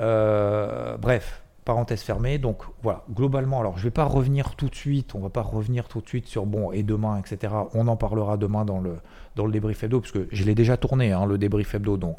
Euh, 0.00 0.96
bref, 0.96 1.42
parenthèse 1.64 2.02
fermée. 2.02 2.38
Donc 2.38 2.62
voilà, 2.82 3.04
globalement, 3.12 3.60
alors 3.60 3.74
je 3.76 3.82
ne 3.82 3.84
vais 3.84 3.92
pas 3.92 4.04
revenir 4.04 4.56
tout 4.56 4.68
de 4.68 4.74
suite, 4.74 5.14
on 5.14 5.20
va 5.20 5.30
pas 5.30 5.42
revenir 5.42 5.86
tout 5.88 6.00
de 6.00 6.08
suite 6.08 6.26
sur 6.26 6.44
bon 6.44 6.72
et 6.72 6.82
demain, 6.82 7.18
etc. 7.18 7.54
On 7.74 7.86
en 7.88 7.96
parlera 7.96 8.36
demain 8.36 8.64
dans 8.64 8.80
le, 8.80 8.96
dans 9.36 9.46
le 9.46 9.52
débrief 9.52 9.84
hebdo, 9.84 10.00
parce 10.00 10.12
que 10.12 10.26
je 10.32 10.44
l'ai 10.44 10.54
déjà 10.54 10.76
tourné, 10.76 11.12
hein, 11.12 11.24
le 11.24 11.38
débrief 11.38 11.74
hebdo. 11.74 11.96
Donc 11.96 12.18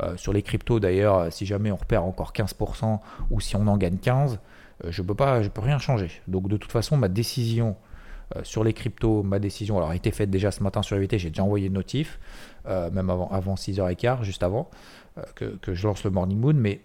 euh, 0.00 0.16
sur 0.16 0.32
les 0.32 0.42
cryptos 0.42 0.78
d'ailleurs, 0.78 1.32
si 1.32 1.46
jamais 1.46 1.72
on 1.72 1.76
repère 1.76 2.04
encore 2.04 2.32
15% 2.32 3.00
ou 3.30 3.40
si 3.40 3.56
on 3.56 3.66
en 3.66 3.78
gagne 3.78 3.96
15%, 3.96 4.38
euh, 4.84 4.90
je 4.90 5.02
peux 5.02 5.14
pas, 5.14 5.42
je 5.42 5.48
peux 5.48 5.62
rien 5.62 5.78
changer. 5.78 6.10
Donc 6.28 6.48
de 6.48 6.56
toute 6.56 6.72
façon, 6.72 6.96
ma 6.96 7.08
décision 7.08 7.76
euh, 8.34 8.40
sur 8.42 8.64
les 8.64 8.72
cryptos, 8.72 9.22
ma 9.22 9.38
décision 9.38 9.76
alors, 9.76 9.90
a 9.90 9.96
été 9.96 10.10
faite 10.10 10.30
déjà 10.30 10.50
ce 10.50 10.62
matin 10.62 10.82
sur 10.82 10.96
EVT, 10.96 11.18
j'ai 11.18 11.30
déjà 11.30 11.44
envoyé 11.44 11.68
une 11.68 11.74
notif, 11.74 12.18
euh, 12.66 12.90
même 12.90 13.08
avant, 13.08 13.28
avant 13.30 13.54
6h15, 13.54 14.22
juste 14.22 14.42
avant 14.42 14.68
euh, 15.18 15.22
que, 15.60 15.74
je 15.74 15.86
lance 15.86 16.02
le 16.02 16.10
Morning 16.10 16.38
Moon, 16.38 16.54
mais 16.54 16.80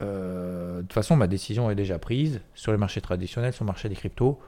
de 0.00 0.80
toute 0.82 0.92
façon, 0.92 1.16
ma 1.16 1.26
décision 1.26 1.70
est 1.72 1.74
déjà 1.74 1.98
prise 1.98 2.40
sur 2.54 2.70
les 2.70 2.78
marchés 2.78 3.00
traditionnels, 3.00 3.52
sur 3.52 3.64
le 3.64 3.66
marché 3.66 3.88
des 3.88 3.96
cryptos. 3.96 4.38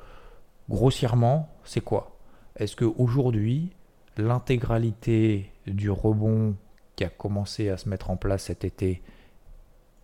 Grossièrement, 0.68 1.48
c'est 1.64 1.81
quoi? 1.81 2.16
Est-ce 2.55 2.76
qu'aujourd'hui, 2.76 3.72
l'intégralité 4.16 5.50
du 5.66 5.90
rebond 5.90 6.55
qui 6.94 7.03
a 7.03 7.09
commencé 7.09 7.68
à 7.68 7.76
se 7.76 7.88
mettre 7.88 8.11
en 8.11 8.16
place 8.16 8.44
cet 8.44 8.64
été 8.64 9.03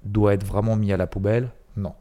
doit 0.02 0.34
être 0.34 0.44
vraiment 0.44 0.74
mis 0.74 0.92
à 0.92 0.96
la 0.96 1.06
poubelle? 1.06 1.50
Non. 1.76 1.94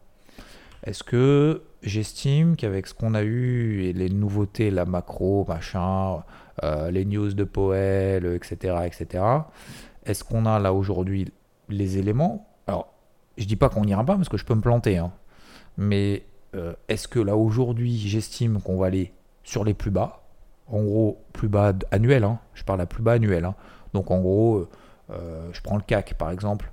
Est-ce 0.85 1.03
que 1.03 1.63
j'estime 1.81 2.55
qu'avec 2.55 2.85
ce 2.85 2.93
qu'on 2.93 3.15
a 3.15 3.23
eu 3.23 3.83
et 3.83 3.93
les 3.93 4.09
nouveautés, 4.09 4.69
la 4.69 4.85
macro, 4.85 5.43
machin, 5.47 6.23
euh, 6.63 6.91
les 6.91 7.05
news 7.05 7.33
de 7.33 7.43
Poel, 7.43 8.25
etc., 8.27 8.77
etc., 8.85 9.23
est-ce 10.05 10.23
qu'on 10.23 10.45
a 10.45 10.59
là 10.59 10.73
aujourd'hui 10.73 11.31
les 11.69 11.97
éléments? 11.97 12.47
Alors, 12.67 12.93
je 13.37 13.45
dis 13.45 13.55
pas 13.55 13.69
qu'on 13.69 13.85
n'ira 13.85 14.05
pas 14.05 14.15
parce 14.15 14.29
que 14.29 14.37
je 14.37 14.45
peux 14.45 14.53
me 14.53 14.61
planter, 14.61 14.99
hein, 14.99 15.11
mais 15.77 16.23
euh, 16.53 16.73
est-ce 16.87 17.07
que 17.07 17.19
là 17.19 17.35
aujourd'hui, 17.35 17.97
j'estime 17.97 18.61
qu'on 18.61 18.77
va 18.77 18.85
aller 18.85 19.11
sur 19.43 19.63
les 19.63 19.73
plus 19.73 19.91
bas? 19.91 20.21
En 20.67 20.83
gros, 20.83 21.19
plus 21.33 21.47
bas 21.47 21.73
annuel, 21.89 22.23
hein, 22.23 22.39
je 22.53 22.63
parle 22.63 22.81
à 22.81 22.85
plus 22.85 23.01
bas 23.01 23.13
annuel. 23.13 23.45
Hein. 23.45 23.55
donc 23.93 24.11
en 24.11 24.19
gros, 24.19 24.67
euh, 25.09 25.49
je 25.51 25.61
prends 25.61 25.77
le 25.77 25.83
CAC 25.83 26.13
par 26.13 26.29
exemple, 26.29 26.71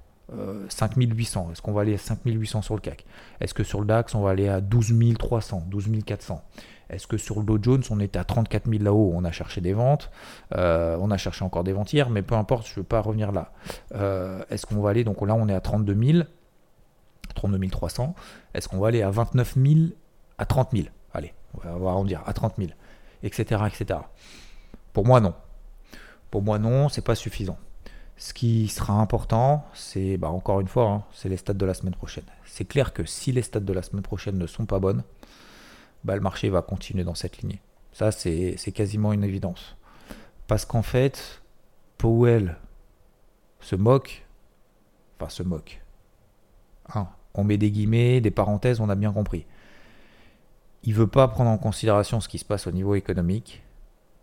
5800. 0.68 1.46
Euh, 1.48 1.52
Est-ce 1.52 1.62
qu'on 1.62 1.72
va 1.72 1.82
aller 1.82 1.94
à 1.94 1.98
5800 1.98 2.62
sur 2.62 2.74
le 2.74 2.80
CAC 2.80 3.04
Est-ce 3.40 3.54
que 3.54 3.62
sur 3.62 3.80
le 3.80 3.86
DAX, 3.86 4.14
on 4.14 4.22
va 4.22 4.30
aller 4.30 4.48
à 4.48 4.60
12 4.60 4.94
300, 5.18 5.64
12 5.68 5.88
400 6.04 6.42
Est-ce 6.90 7.06
que 7.06 7.16
sur 7.16 7.38
le 7.38 7.44
Dow 7.44 7.58
Jones, 7.60 7.82
on 7.90 8.00
était 8.00 8.18
à 8.18 8.24
34 8.24 8.68
000 8.68 8.82
là-haut? 8.82 9.12
On 9.14 9.24
a 9.24 9.32
cherché 9.32 9.60
des 9.60 9.72
ventes. 9.72 10.10
Euh, 10.54 10.96
on 11.00 11.10
a 11.10 11.16
cherché 11.16 11.44
encore 11.44 11.64
des 11.64 11.72
ventes 11.72 11.92
hier, 11.92 12.10
mais 12.10 12.22
peu 12.22 12.34
importe, 12.34 12.66
je 12.66 12.72
ne 12.72 12.76
veux 12.76 12.82
pas 12.84 13.00
revenir 13.00 13.32
là. 13.32 13.52
Euh, 13.94 14.42
est-ce 14.50 14.66
qu'on 14.66 14.80
va 14.80 14.90
aller, 14.90 15.04
donc 15.04 15.20
là, 15.26 15.34
on 15.34 15.48
est 15.48 15.54
à 15.54 15.60
32 15.60 16.12
000, 16.12 16.24
32 17.34 17.68
300. 17.68 18.14
Est-ce 18.54 18.68
qu'on 18.68 18.78
va 18.78 18.88
aller 18.88 19.02
à 19.02 19.10
29 19.10 19.54
000, 19.56 19.74
à 20.38 20.46
30 20.46 20.70
000 20.72 20.86
Allez, 21.14 21.34
on 21.64 21.78
va 21.78 21.90
arrondir 21.90 22.22
à 22.26 22.32
30 22.32 22.54
000, 22.58 22.70
etc., 23.22 23.62
etc. 23.66 24.00
Pour 24.92 25.06
moi, 25.06 25.20
non. 25.20 25.34
Pour 26.30 26.42
moi, 26.42 26.58
non, 26.58 26.88
c'est 26.88 27.04
pas 27.04 27.14
suffisant. 27.14 27.58
Ce 28.22 28.32
qui 28.32 28.68
sera 28.68 28.92
important, 28.92 29.66
c'est 29.74 30.16
bah, 30.16 30.28
encore 30.28 30.60
une 30.60 30.68
fois, 30.68 30.88
hein, 30.88 31.04
c'est 31.12 31.28
les 31.28 31.36
stats 31.36 31.54
de 31.54 31.66
la 31.66 31.74
semaine 31.74 31.96
prochaine. 31.96 32.22
C'est 32.44 32.64
clair 32.64 32.92
que 32.92 33.04
si 33.04 33.32
les 33.32 33.42
stats 33.42 33.58
de 33.58 33.72
la 33.72 33.82
semaine 33.82 34.04
prochaine 34.04 34.38
ne 34.38 34.46
sont 34.46 34.64
pas 34.64 34.78
bonnes, 34.78 35.02
bah, 36.04 36.14
le 36.14 36.20
marché 36.20 36.48
va 36.48 36.62
continuer 36.62 37.02
dans 37.02 37.16
cette 37.16 37.38
lignée. 37.38 37.60
Ça, 37.92 38.12
c'est 38.12 38.56
quasiment 38.72 39.12
une 39.12 39.24
évidence. 39.24 39.76
Parce 40.46 40.64
qu'en 40.64 40.82
fait, 40.82 41.42
Powell 41.98 42.58
se 43.58 43.74
moque, 43.74 44.24
enfin 45.18 45.28
se 45.28 45.42
moque. 45.42 45.82
Hein, 46.94 47.08
on 47.34 47.42
met 47.42 47.58
des 47.58 47.72
guillemets, 47.72 48.20
des 48.20 48.30
parenthèses, 48.30 48.78
on 48.78 48.88
a 48.88 48.94
bien 48.94 49.12
compris. 49.12 49.46
Il 50.84 50.94
veut 50.94 51.08
pas 51.08 51.26
prendre 51.26 51.50
en 51.50 51.58
considération 51.58 52.20
ce 52.20 52.28
qui 52.28 52.38
se 52.38 52.44
passe 52.44 52.68
au 52.68 52.72
niveau 52.72 52.94
économique 52.94 53.64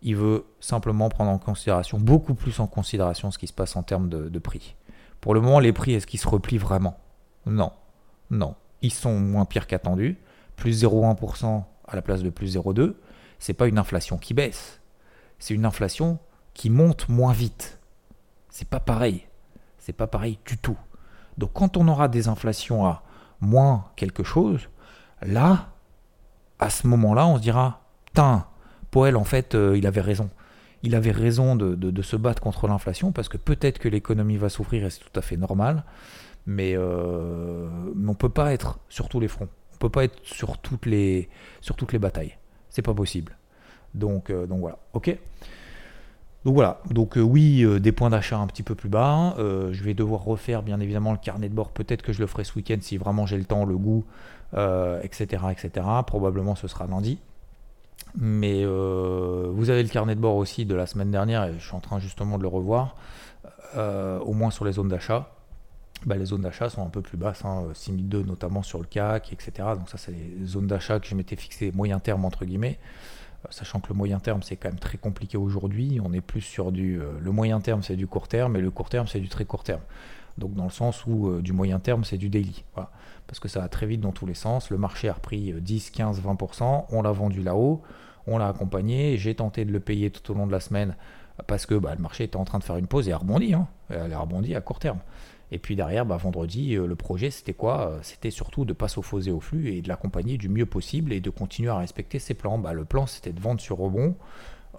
il 0.02 0.16
veut 0.16 0.46
simplement 0.60 1.08
prendre 1.08 1.30
en 1.30 1.38
considération, 1.38 1.98
beaucoup 1.98 2.34
plus 2.34 2.60
en 2.60 2.66
considération 2.66 3.30
ce 3.30 3.38
qui 3.38 3.46
se 3.46 3.52
passe 3.52 3.76
en 3.76 3.82
termes 3.82 4.08
de, 4.08 4.38
prix. 4.38 4.76
Pour 5.20 5.34
le 5.34 5.40
moment, 5.40 5.60
les 5.60 5.72
prix, 5.72 5.92
est-ce 5.92 6.06
qu'ils 6.06 6.20
se 6.20 6.28
replient 6.28 6.58
vraiment? 6.58 6.98
Non. 7.46 7.72
Non. 8.30 8.54
ils 8.80 8.92
sont 8.92 9.18
moins 9.18 9.44
pires 9.44 9.66
qu'attendus, 9.66 10.16
plus 10.56 10.84
0,1% 10.84 11.64
à 11.86 11.96
la 11.96 12.02
place 12.02 12.22
de 12.22 12.30
plus 12.30 12.56
0,2, 12.56 12.94
c'est 13.38 13.54
pas 13.54 13.66
une 13.66 13.78
inflation 13.78 14.18
qui 14.18 14.34
baisse, 14.34 14.80
c'est 15.38 15.54
une 15.54 15.64
inflation 15.64 16.18
qui 16.54 16.70
monte 16.70 17.08
moins 17.08 17.32
vite. 17.32 17.78
C'est 18.50 18.68
pas 18.68 18.80
pareil. 18.80 19.26
C'est 19.78 19.92
pas 19.92 20.06
pareil 20.06 20.38
du 20.44 20.58
tout. 20.58 20.76
Donc 21.38 21.52
quand 21.54 21.76
on 21.76 21.88
aura 21.88 22.08
des 22.08 22.28
inflations 22.28 22.86
à 22.86 23.02
moins 23.40 23.86
quelque 23.96 24.22
chose, 24.22 24.68
là, 25.22 25.70
à 26.58 26.70
ce 26.70 26.86
moment-là, 26.86 27.26
on 27.26 27.36
se 27.36 27.42
dira, 27.42 27.80
putain, 28.04 28.46
Poel, 28.90 29.16
en 29.16 29.24
fait, 29.24 29.54
euh, 29.54 29.76
il 29.76 29.86
avait 29.86 30.00
raison. 30.00 30.30
Il 30.82 30.94
avait 30.94 31.12
raison 31.12 31.56
de, 31.56 32.02
se 32.02 32.16
battre 32.16 32.40
contre 32.40 32.66
l'inflation 32.66 33.12
parce 33.12 33.28
que 33.28 33.36
peut-être 33.36 33.78
que 33.78 33.88
l'économie 33.88 34.38
va 34.38 34.48
souffrir 34.48 34.86
et 34.86 34.90
c'est 34.90 35.00
tout 35.00 35.18
à 35.18 35.20
fait 35.20 35.36
normal, 35.36 35.84
mais, 36.46 36.72
euh, 36.74 37.68
on 37.94 38.10
ne 38.10 38.14
peut 38.14 38.30
pas 38.30 38.52
être 38.54 38.78
sur 38.88 39.08
tous 39.08 39.20
les 39.20 39.28
fronts. 39.28 39.48
On 39.72 39.74
ne 39.74 39.78
peut 39.78 39.90
pas 39.90 40.04
être 40.04 40.18
sur 40.22 40.58
toutes 40.58 40.86
les, 40.86 41.28
sur 41.60 41.76
toutes 41.76 41.92
les 41.92 41.98
batailles. 41.98 42.36
C'est 42.70 42.82
pas 42.82 42.94
possible. 42.94 43.36
Donc, 43.94 44.30
euh, 44.30 44.46
voilà. 44.48 44.78
Ok? 44.94 45.14
Donc 46.46 46.54
voilà, 46.54 46.80
donc 46.90 47.16
oui, 47.16 47.66
des 47.80 47.92
points 47.92 48.08
d'achat 48.08 48.38
un 48.38 48.46
petit 48.46 48.62
peu 48.62 48.74
plus 48.74 48.88
bas. 48.88 49.34
Je 49.36 49.82
vais 49.82 49.92
devoir 49.92 50.24
refaire 50.24 50.62
bien 50.62 50.80
évidemment 50.80 51.12
le 51.12 51.18
carnet 51.18 51.50
de 51.50 51.54
bord. 51.54 51.70
Peut-être 51.70 52.00
que 52.00 52.14
je 52.14 52.20
le 52.20 52.26
ferai 52.26 52.44
ce 52.44 52.54
week-end 52.54 52.78
si 52.80 52.96
vraiment 52.96 53.26
j'ai 53.26 53.36
le 53.36 53.44
temps, 53.44 53.66
le 53.66 53.76
goût, 53.76 54.06
etc., 54.54 55.44
etc. 55.50 55.86
Probablement 56.06 56.54
ce 56.54 56.66
sera 56.66 56.86
lundi. 56.86 57.18
Mais 58.16 58.64
vous 58.64 59.70
avez 59.70 59.82
le 59.82 59.88
carnet 59.88 60.14
de 60.14 60.20
bord 60.20 60.36
aussi 60.36 60.64
de 60.64 60.74
la 60.74 60.86
semaine 60.86 61.10
dernière 61.10 61.44
et 61.44 61.54
je 61.58 61.64
suis 61.64 61.74
en 61.74 61.80
train 61.80 62.00
justement 62.00 62.38
de 62.38 62.42
le 62.42 62.48
revoir. 62.48 62.96
au 63.76 64.32
moins 64.32 64.50
sur 64.50 64.64
les 64.64 64.72
zones 64.72 64.88
d'achat. 64.88 65.30
Bah, 66.06 66.16
les 66.16 66.26
zones 66.26 66.40
d'achat 66.40 66.70
sont 66.70 66.84
un 66.84 66.88
peu 66.88 67.02
plus 67.02 67.18
basses, 67.18 67.44
hein, 67.44 67.66
6002 67.74 68.22
notamment 68.22 68.62
sur 68.62 68.78
le 68.78 68.86
CAC, 68.86 69.34
etc. 69.34 69.52
Donc 69.76 69.90
ça 69.90 69.98
c'est 69.98 70.12
les 70.12 70.46
zones 70.46 70.66
d'achat 70.66 70.98
que 70.98 71.06
je 71.06 71.14
m'étais 71.14 71.36
fixé 71.36 71.72
moyen 71.72 71.98
terme 71.98 72.24
entre 72.24 72.46
guillemets. 72.46 72.78
Euh, 73.44 73.48
sachant 73.50 73.80
que 73.80 73.88
le 73.90 73.94
moyen 73.94 74.18
terme 74.18 74.42
c'est 74.42 74.56
quand 74.56 74.70
même 74.70 74.78
très 74.78 74.96
compliqué 74.96 75.36
aujourd'hui, 75.36 76.00
on 76.02 76.12
est 76.14 76.22
plus 76.22 76.40
sur 76.40 76.72
du... 76.72 77.00
Euh, 77.00 77.12
le 77.20 77.30
moyen 77.32 77.60
terme 77.60 77.82
c'est 77.82 77.96
du 77.96 78.06
court 78.06 78.28
terme 78.28 78.56
et 78.56 78.62
le 78.62 78.70
court 78.70 78.88
terme 78.88 79.06
c'est 79.08 79.20
du 79.20 79.28
très 79.28 79.44
court 79.44 79.62
terme. 79.62 79.82
Donc 80.38 80.54
dans 80.54 80.64
le 80.64 80.70
sens 80.70 81.04
où 81.06 81.28
euh, 81.28 81.42
du 81.42 81.52
moyen 81.52 81.78
terme 81.78 82.04
c'est 82.04 82.18
du 82.18 82.28
daily. 82.28 82.64
Parce 83.26 83.38
que 83.38 83.48
ça 83.48 83.60
va 83.60 83.68
très 83.68 83.86
vite 83.86 84.00
dans 84.00 84.12
tous 84.12 84.26
les 84.26 84.34
sens. 84.34 84.70
Le 84.70 84.78
marché 84.78 85.08
a 85.08 85.12
repris 85.12 85.52
10, 85.52 85.90
15, 85.90 86.22
20%, 86.22 86.86
on 86.90 87.02
l'a 87.02 87.12
vendu 87.12 87.42
là-haut, 87.42 87.82
on 88.26 88.38
l'a 88.38 88.48
accompagné, 88.48 89.16
j'ai 89.18 89.34
tenté 89.34 89.64
de 89.64 89.72
le 89.72 89.80
payer 89.80 90.10
tout 90.10 90.32
au 90.32 90.34
long 90.34 90.46
de 90.46 90.52
la 90.52 90.60
semaine 90.60 90.96
parce 91.46 91.66
que 91.66 91.74
bah, 91.74 91.94
le 91.94 92.02
marché 92.02 92.24
était 92.24 92.36
en 92.36 92.44
train 92.44 92.58
de 92.58 92.64
faire 92.64 92.76
une 92.76 92.86
pause 92.86 93.08
et 93.08 93.12
a 93.12 93.18
rebondi. 93.18 93.54
Hein. 93.54 93.68
Elle 93.88 94.12
a 94.12 94.18
rebondi 94.18 94.54
à 94.54 94.60
court 94.60 94.78
terme. 94.78 94.98
Et 95.52 95.58
puis 95.58 95.74
derrière, 95.76 96.06
bah, 96.06 96.16
vendredi, 96.16 96.76
euh, 96.76 96.86
le 96.86 96.94
projet, 96.94 97.30
c'était 97.30 97.54
quoi? 97.54 97.88
Euh, 97.88 97.98
C'était 98.02 98.30
surtout 98.30 98.64
de 98.64 98.70
ne 98.70 98.74
pas 98.74 98.88
s'opposer 98.88 99.30
au 99.30 99.40
flux 99.40 99.72
et 99.72 99.82
de 99.82 99.88
l'accompagner 99.88 100.36
du 100.36 100.48
mieux 100.48 100.66
possible 100.66 101.12
et 101.12 101.20
de 101.20 101.30
continuer 101.30 101.70
à 101.70 101.78
respecter 101.78 102.18
ses 102.18 102.34
plans. 102.34 102.58
Bah, 102.58 102.72
le 102.72 102.84
plan, 102.84 103.06
c'était 103.06 103.32
de 103.32 103.40
vendre 103.40 103.60
sur 103.60 103.78
rebond. 103.78 104.14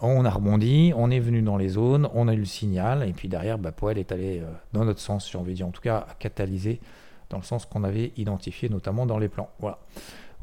On 0.03 0.25
a 0.25 0.29
rebondi, 0.31 0.93
on 0.95 1.11
est 1.11 1.19
venu 1.19 1.43
dans 1.43 1.57
les 1.57 1.69
zones, 1.69 2.09
on 2.15 2.27
a 2.27 2.33
eu 2.33 2.39
le 2.39 2.45
signal, 2.45 3.07
et 3.07 3.13
puis 3.13 3.27
derrière, 3.27 3.59
bah, 3.59 3.71
Poel 3.71 3.99
est 3.99 4.11
allé 4.11 4.39
euh, 4.39 4.51
dans 4.73 4.83
notre 4.83 4.99
sens, 4.99 5.27
si 5.27 5.35
on 5.35 5.43
veut 5.43 5.53
dire, 5.53 5.67
en 5.67 5.71
tout 5.71 5.81
cas, 5.81 6.05
à 6.09 6.15
catalyser 6.15 6.79
dans 7.29 7.37
le 7.37 7.43
sens 7.43 7.65
qu'on 7.65 7.83
avait 7.83 8.11
identifié, 8.17 8.67
notamment 8.67 9.05
dans 9.05 9.19
les 9.19 9.29
plans. 9.29 9.49
Voilà. 9.59 9.77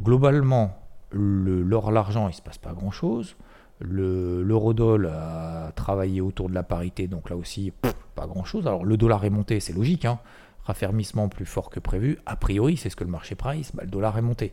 Globalement, 0.00 0.78
l'or, 1.10 1.90
l'argent, 1.90 2.28
il 2.28 2.30
ne 2.30 2.36
se 2.36 2.42
passe 2.42 2.58
pas 2.58 2.72
grand-chose. 2.72 3.36
L'eurodoll 3.80 5.06
a 5.06 5.72
travaillé 5.74 6.20
autour 6.20 6.48
de 6.48 6.54
la 6.54 6.62
parité, 6.62 7.08
donc 7.08 7.28
là 7.28 7.36
aussi, 7.36 7.72
pas 8.14 8.26
grand-chose. 8.26 8.66
Alors 8.66 8.84
le 8.84 8.96
dollar 8.96 9.24
est 9.24 9.30
monté, 9.30 9.60
c'est 9.60 9.72
logique, 9.72 10.04
hein. 10.04 10.18
raffermissement 10.64 11.28
plus 11.28 11.46
fort 11.46 11.70
que 11.70 11.80
prévu. 11.80 12.18
A 12.26 12.36
priori, 12.36 12.76
c'est 12.76 12.90
ce 12.90 12.96
que 12.96 13.04
le 13.04 13.10
marché 13.10 13.34
price, 13.34 13.70
bah, 13.74 13.82
le 13.84 13.90
dollar 13.90 14.18
est 14.18 14.22
monté. 14.22 14.52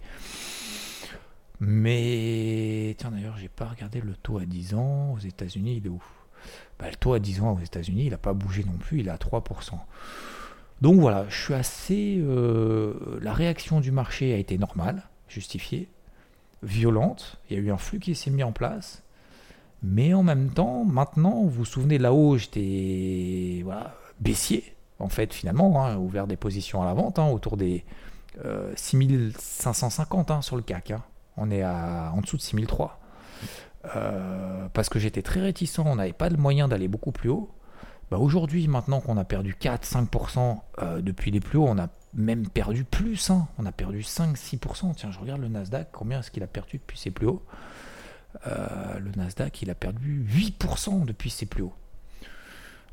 Mais 1.60 2.96
tiens 2.98 3.12
d'ailleurs, 3.12 3.38
j'ai 3.38 3.50
pas 3.50 3.66
regardé 3.66 4.02
le 4.02 4.16
taux 4.16 4.38
à 4.38 4.46
10 4.46 4.76
ans 4.76 5.14
aux 5.14 5.20
États-Unis, 5.20 5.78
il 5.78 5.86
est 5.86 5.90
où? 5.90 6.04
Bah, 6.80 6.90
Le 6.90 6.96
taux 6.96 7.14
à 7.14 7.20
10 7.20 7.42
ans 7.42 7.54
aux 7.54 7.64
États-Unis, 7.64 8.06
il 8.06 8.12
n'a 8.12 8.18
pas 8.18 8.34
bougé 8.34 8.64
non 8.64 8.78
plus, 8.78 9.00
il 9.00 9.08
est 9.08 9.12
à 9.12 9.18
3%. 9.18 9.80
Donc 10.82 11.00
voilà, 11.00 11.26
je 11.30 11.42
suis 11.42 11.54
assez. 11.54 12.18
Euh, 12.20 13.20
la 13.22 13.34
réaction 13.34 13.80
du 13.80 13.92
marché 13.92 14.34
a 14.34 14.38
été 14.38 14.58
normale, 14.58 15.04
justifiée, 15.30 15.90
violente. 16.64 17.40
Il 17.50 17.56
y 17.56 17.60
a 17.60 17.64
eu 17.64 17.72
un 17.72 17.78
flux 17.78 18.00
qui 18.00 18.16
s'est 18.16 18.32
mis 18.32 18.44
en 18.44 18.52
place. 18.52 19.04
Mais 19.84 20.14
en 20.14 20.24
même 20.24 20.50
temps, 20.50 20.84
maintenant, 20.84 21.44
vous 21.44 21.50
vous 21.50 21.66
souvenez, 21.66 21.98
là-haut, 21.98 22.38
j'étais 22.38 23.64
baissier, 24.20 24.76
en 25.00 25.10
fait, 25.10 25.34
finalement, 25.34 25.86
hein, 25.86 25.98
ouvert 25.98 26.28
des 26.28 26.38
positions 26.38 26.82
à 26.82 26.86
la 26.86 26.94
vente, 26.94 27.20
hein, 27.20 27.28
autour 27.28 27.56
des 27.56 27.86
6550 28.76 30.32
euh, 30.32 30.34
hein, 30.34 30.42
sur 30.42 30.56
le 30.56 30.62
CAC. 30.62 30.94
On 31.38 31.52
est 31.52 31.62
à, 31.62 32.12
en 32.16 32.22
dessous 32.22 32.38
de 32.38 32.42
6003. 32.42 33.00
Euh, 33.96 34.68
parce 34.74 34.90
que 34.90 35.00
j'étais 35.00 35.22
très 35.22 35.42
réticent, 35.42 35.80
on 35.80 35.96
n'avait 35.96 36.14
pas 36.14 36.30
de 36.30 36.38
moyen 36.38 36.68
d'aller 36.68 36.88
beaucoup 36.88 37.12
plus 37.12 37.30
haut. 37.30 37.50
Bah 38.12 38.18
aujourd'hui, 38.18 38.68
maintenant 38.68 39.02
qu'on 39.02 39.18
a 39.18 39.24
perdu 39.24 39.56
4-5% 39.60 40.60
euh, 40.82 41.02
depuis 41.02 41.32
les 41.32 41.40
plus 41.40 41.58
hauts, 41.58 41.68
on 41.68 41.78
a 41.80 41.88
même 42.14 42.48
perdu 42.48 42.84
plus. 42.84 43.32
On 43.58 43.66
a 43.66 43.72
perdu 43.72 44.02
5-6%. 44.02 44.96
Tiens, 44.96 45.12
je 45.12 45.20
regarde 45.20 45.42
le 45.42 45.48
Nasdaq, 45.48 45.90
combien 45.92 46.20
est-ce 46.20 46.32
qu'il 46.32 46.44
a 46.44 46.48
perdu 46.48 46.78
depuis 46.78 46.98
ses 46.98 47.12
plus 47.12 47.28
hauts? 47.28 47.44
Euh, 48.48 49.00
le 49.00 49.12
Nasdaq, 49.12 49.62
il 49.62 49.70
a 49.70 49.76
perdu 49.76 50.26
8% 50.30 51.06
depuis 51.06 51.30
ses 51.30 51.46
plus 51.46 51.64
hauts. 51.64 51.74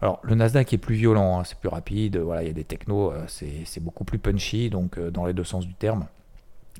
Alors, 0.00 0.18
le 0.24 0.34
Nasdaq 0.34 0.72
est 0.72 0.78
plus 0.78 0.96
violent, 0.96 1.38
hein, 1.38 1.44
c'est 1.44 1.58
plus 1.58 1.68
rapide, 1.68 2.20
il 2.40 2.46
y 2.46 2.50
a 2.50 2.52
des 2.52 2.64
technos, 2.64 3.12
c'est 3.28 3.80
beaucoup 3.80 4.02
plus 4.02 4.18
punchy, 4.18 4.68
donc 4.68 4.98
dans 4.98 5.26
les 5.26 5.32
deux 5.32 5.44
sens 5.44 5.64
du 5.64 5.74
terme, 5.74 6.06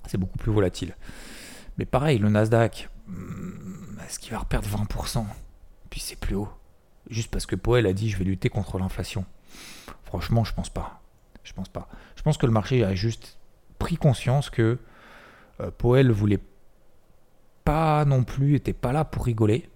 c'est 0.06 0.18
beaucoup 0.18 0.38
plus 0.38 0.50
volatile. 0.50 0.96
Mais 1.82 1.86
pareil, 1.86 2.18
le 2.18 2.28
Nasdaq, 2.28 2.90
hmm, 3.08 3.98
est-ce 4.06 4.20
qu'il 4.20 4.30
va 4.30 4.38
reperdre 4.38 4.68
20% 4.68 5.24
puis 5.90 5.98
c'est 5.98 6.14
plus 6.14 6.36
haut 6.36 6.48
Juste 7.10 7.28
parce 7.28 7.44
que 7.44 7.56
Powell 7.56 7.86
a 7.86 7.92
dit 7.92 8.08
je 8.08 8.16
vais 8.16 8.24
lutter 8.24 8.48
contre 8.48 8.78
l'inflation. 8.78 9.24
Franchement, 10.04 10.44
je 10.44 10.54
pense 10.54 10.70
pas. 10.70 11.02
Je 11.42 11.52
pense 11.52 11.68
pas. 11.68 11.88
Je 12.14 12.22
pense 12.22 12.38
que 12.38 12.46
le 12.46 12.52
marché 12.52 12.84
a 12.84 12.94
juste 12.94 13.36
pris 13.80 13.96
conscience 13.96 14.48
que 14.48 14.78
Powell 15.78 16.12
voulait 16.12 16.38
pas 17.64 18.04
non 18.04 18.22
plus, 18.22 18.54
était 18.54 18.72
pas 18.72 18.92
là 18.92 19.04
pour 19.04 19.24
rigoler. 19.24 19.68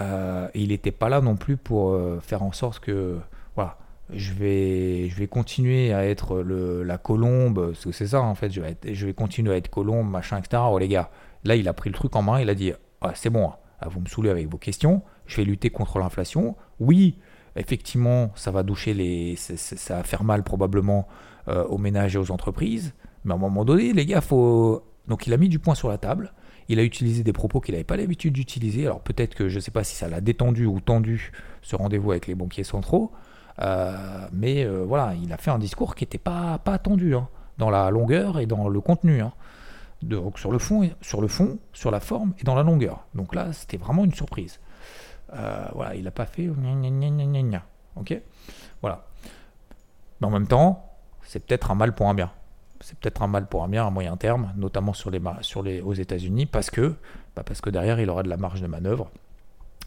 Euh, 0.00 0.48
il 0.54 0.68
n'était 0.68 0.90
pas 0.90 1.10
là 1.10 1.20
non 1.20 1.36
plus 1.36 1.58
pour 1.58 1.90
euh, 1.90 2.18
faire 2.22 2.42
en 2.42 2.52
sorte 2.52 2.80
que, 2.80 3.20
voilà, 3.56 3.76
je 4.12 4.32
vais, 4.32 5.08
je 5.08 5.16
vais 5.16 5.26
continuer 5.26 5.92
à 5.92 6.04
être 6.04 6.40
le, 6.40 6.82
la 6.82 6.98
colombe, 6.98 7.72
c'est 7.74 8.06
ça 8.06 8.20
en 8.20 8.34
fait, 8.34 8.50
je 8.50 8.60
vais, 8.60 8.76
je 8.92 9.06
vais 9.06 9.14
continuer 9.14 9.54
à 9.54 9.56
être 9.56 9.70
colombe, 9.70 10.10
machin, 10.10 10.38
etc. 10.38 10.62
Oh 10.70 10.78
les 10.78 10.88
gars, 10.88 11.10
là 11.44 11.56
il 11.56 11.68
a 11.68 11.72
pris 11.72 11.90
le 11.90 11.94
truc 11.94 12.14
en 12.16 12.22
main, 12.22 12.40
il 12.40 12.50
a 12.50 12.54
dit, 12.54 12.72
ah, 13.00 13.12
c'est 13.14 13.30
bon, 13.30 13.48
hein. 13.48 13.88
vous 13.88 14.00
me 14.00 14.06
saoulez 14.06 14.30
avec 14.30 14.48
vos 14.48 14.58
questions, 14.58 15.02
je 15.26 15.36
vais 15.36 15.44
lutter 15.44 15.70
contre 15.70 15.98
l'inflation. 15.98 16.56
Oui, 16.80 17.18
effectivement, 17.56 18.30
ça 18.34 18.50
va 18.50 18.62
doucher 18.62 18.94
les, 18.94 19.36
ça 19.36 19.96
va 19.96 20.02
faire 20.02 20.24
mal 20.24 20.42
probablement 20.42 21.08
euh, 21.48 21.64
aux 21.64 21.78
ménages 21.78 22.14
et 22.14 22.18
aux 22.18 22.30
entreprises, 22.30 22.94
mais 23.24 23.32
à 23.32 23.36
un 23.36 23.38
moment 23.38 23.64
donné, 23.64 23.92
les 23.92 24.06
gars, 24.06 24.20
faut, 24.20 24.82
donc 25.08 25.26
il 25.26 25.32
a 25.32 25.36
mis 25.36 25.48
du 25.48 25.58
point 25.58 25.74
sur 25.74 25.88
la 25.88 25.98
table. 25.98 26.32
Il 26.68 26.78
a 26.78 26.82
utilisé 26.82 27.22
des 27.22 27.34
propos 27.34 27.60
qu'il 27.60 27.74
n'avait 27.74 27.84
pas 27.84 27.96
l'habitude 27.96 28.32
d'utiliser. 28.32 28.86
Alors 28.86 29.00
peut-être 29.00 29.34
que 29.34 29.48
je 29.50 29.56
ne 29.56 29.60
sais 29.60 29.70
pas 29.70 29.84
si 29.84 29.96
ça 29.96 30.08
l'a 30.08 30.22
détendu 30.22 30.64
ou 30.64 30.80
tendu 30.80 31.30
ce 31.60 31.76
rendez-vous 31.76 32.10
avec 32.10 32.26
les 32.26 32.34
banquiers 32.34 32.64
centraux. 32.64 33.12
Euh, 33.60 34.28
mais 34.32 34.64
euh, 34.64 34.84
voilà, 34.86 35.14
il 35.14 35.32
a 35.32 35.36
fait 35.36 35.50
un 35.50 35.58
discours 35.58 35.94
qui 35.94 36.04
n'était 36.04 36.18
pas, 36.18 36.58
pas 36.58 36.74
attendu 36.74 37.14
hein, 37.14 37.28
dans 37.58 37.70
la 37.70 37.90
longueur 37.90 38.38
et 38.38 38.46
dans 38.46 38.68
le 38.68 38.80
contenu. 38.80 39.20
Hein. 39.20 39.32
Donc 40.02 40.38
sur 40.38 40.50
le, 40.50 40.58
fond, 40.58 40.88
sur 41.00 41.20
le 41.20 41.28
fond, 41.28 41.58
sur 41.72 41.90
la 41.90 42.00
forme 42.00 42.34
et 42.38 42.44
dans 42.44 42.54
la 42.54 42.62
longueur. 42.62 43.04
Donc 43.14 43.34
là, 43.34 43.52
c'était 43.52 43.76
vraiment 43.76 44.04
une 44.04 44.14
surprise. 44.14 44.60
Euh, 45.32 45.66
voilà, 45.74 45.94
il 45.94 46.04
n'a 46.04 46.10
pas 46.10 46.26
fait 46.26 46.48
ok? 47.96 48.20
Voilà. 48.82 49.06
Mais 50.20 50.26
en 50.26 50.30
même 50.30 50.46
temps, 50.46 50.90
c'est 51.22 51.44
peut-être 51.44 51.70
un 51.70 51.74
mal 51.74 51.94
pour 51.94 52.08
un 52.08 52.14
bien 52.14 52.30
c'est 52.84 52.98
peut-être 52.98 53.22
un 53.22 53.28
mal 53.28 53.46
pour 53.46 53.64
un 53.64 53.68
bien 53.68 53.86
à 53.86 53.90
moyen 53.90 54.14
terme, 54.18 54.52
notamment 54.56 54.92
sur 54.92 55.10
les, 55.10 55.20
sur 55.40 55.62
les, 55.62 55.80
aux 55.80 55.94
États-Unis, 55.94 56.44
parce 56.44 56.68
que, 56.68 56.94
bah, 57.34 57.42
parce 57.42 57.62
que 57.62 57.70
derrière, 57.70 57.98
il 57.98 58.10
aura 58.10 58.22
de 58.22 58.28
la 58.28 58.36
marge 58.36 58.60
de 58.60 58.66
manœuvre. 58.66 59.10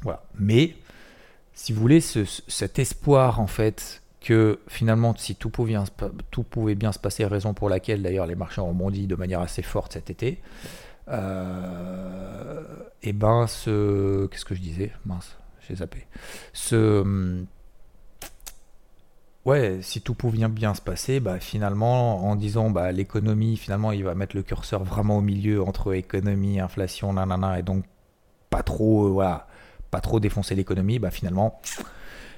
Voilà. 0.01 0.23
Mais, 0.39 0.75
si 1.57 1.73
vous 1.73 1.81
voulez, 1.81 2.01
cet 2.01 2.77
espoir, 2.77 3.39
en 3.39 3.47
fait, 3.47 4.03
que 4.21 4.59
finalement, 4.67 5.15
si 5.17 5.35
tout 5.35 5.49
pouvait, 5.49 5.73
bien, 6.75 6.91
se 6.91 6.99
passer, 6.99 7.25
raison 7.25 7.55
pour 7.55 7.67
laquelle 7.67 8.03
d'ailleurs 8.03 8.27
les 8.27 8.35
marchés 8.35 8.61
ont 8.61 8.69
rebondi 8.69 9.07
de 9.07 9.15
manière 9.15 9.41
assez 9.41 9.63
forte 9.63 9.93
cet 9.93 10.11
été, 10.11 10.39
euh, 11.09 12.63
et 13.01 13.11
ben, 13.11 13.47
ce. 13.47 14.27
Qu'est-ce 14.27 14.45
que 14.45 14.53
je 14.53 14.61
disais? 14.61 14.91
Mince, 15.07 15.35
j'ai 15.67 15.77
zappé. 15.77 16.05
Ce 16.53 17.03
ouais, 19.45 19.79
si 19.81 20.01
tout 20.01 20.13
pouvait 20.13 20.47
bien 20.47 20.75
se 20.75 20.81
passer, 20.81 21.19
bah, 21.19 21.39
finalement, 21.39 22.29
en 22.29 22.35
disant 22.35 22.69
bah, 22.69 22.91
l'économie, 22.91 23.57
finalement, 23.57 23.91
il 23.91 24.03
va 24.03 24.13
mettre 24.13 24.35
le 24.35 24.43
curseur 24.43 24.83
vraiment 24.83 25.17
au 25.17 25.21
milieu 25.21 25.63
entre 25.63 25.95
économie, 25.95 26.59
inflation, 26.59 27.13
nanana, 27.13 27.57
et 27.57 27.63
donc 27.63 27.83
pas 28.51 28.61
trop, 28.61 29.07
euh, 29.07 29.09
voilà, 29.09 29.47
trop 30.01 30.19
défoncer 30.19 30.55
l'économie, 30.55 30.99
bah, 30.99 31.12
finalement, 31.12 31.60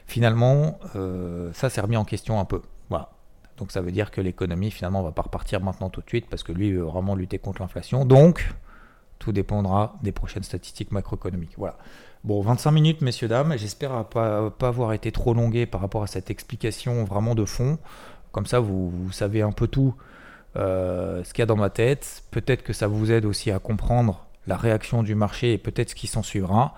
finalement, 0.06 0.80
euh, 0.96 1.52
ça 1.54 1.70
s'est 1.70 1.82
remis 1.82 1.98
en 1.98 2.06
question 2.06 2.40
un 2.40 2.46
peu. 2.46 2.62
Voilà. 2.90 3.10
Donc 3.58 3.72
ça 3.72 3.82
veut 3.82 3.92
dire 3.92 4.12
que 4.12 4.22
l'économie 4.22 4.72
finalement 4.72 5.04
va 5.04 5.12
pas 5.12 5.24
repartir 5.24 5.62
maintenant 5.62 5.90
tout 5.90 6.02
de 6.02 6.08
suite 6.08 6.28
parce 6.30 6.44
que 6.44 6.52
lui 6.52 6.72
veut 6.72 6.84
vraiment 6.84 7.16
lutter 7.16 7.40
contre 7.40 7.62
l'inflation. 7.62 8.06
Donc 8.06 8.54
tout 9.20 9.34
dépendra 9.34 9.96
des 10.02 10.14
prochaines 10.14 10.44
statistiques 10.44 10.92
macroéconomiques. 10.92 11.56
Voilà. 11.58 11.78
Bon, 12.24 12.42
25 12.42 12.72
minutes, 12.72 13.02
messieurs, 13.02 13.28
dames. 13.28 13.56
J'espère 13.58 14.06
pas, 14.06 14.50
pas 14.50 14.70
avoir 14.70 14.94
été 14.94 15.12
trop 15.12 15.34
longué 15.34 15.66
par 15.66 15.82
rapport 15.82 16.04
à 16.04 16.08
cette 16.08 16.30
explication 16.30 17.04
vraiment 17.04 17.36
de 17.36 17.46
fond. 17.46 17.78
Comme 18.32 18.46
ça, 18.46 18.60
vous, 18.60 18.90
vous 18.90 19.12
savez 19.12 19.42
un 19.42 19.52
peu 19.52 19.68
tout 19.68 19.94
euh, 20.56 21.24
ce 21.24 21.34
qu'il 21.34 21.42
y 21.42 21.44
a 21.44 21.46
dans 21.46 21.56
ma 21.56 21.70
tête. 21.70 22.24
Peut-être 22.32 22.64
que 22.64 22.74
ça 22.74 22.88
vous 22.88 23.12
aide 23.12 23.26
aussi 23.26 23.52
à 23.52 23.60
comprendre 23.60 24.26
la 24.50 24.58
réaction 24.58 25.04
du 25.04 25.14
marché 25.14 25.54
et 25.54 25.58
peut-être 25.60 25.92
ce 25.92 25.96
qui 25.96 26.08
s'en 26.08 26.24
suivra. 26.24 26.74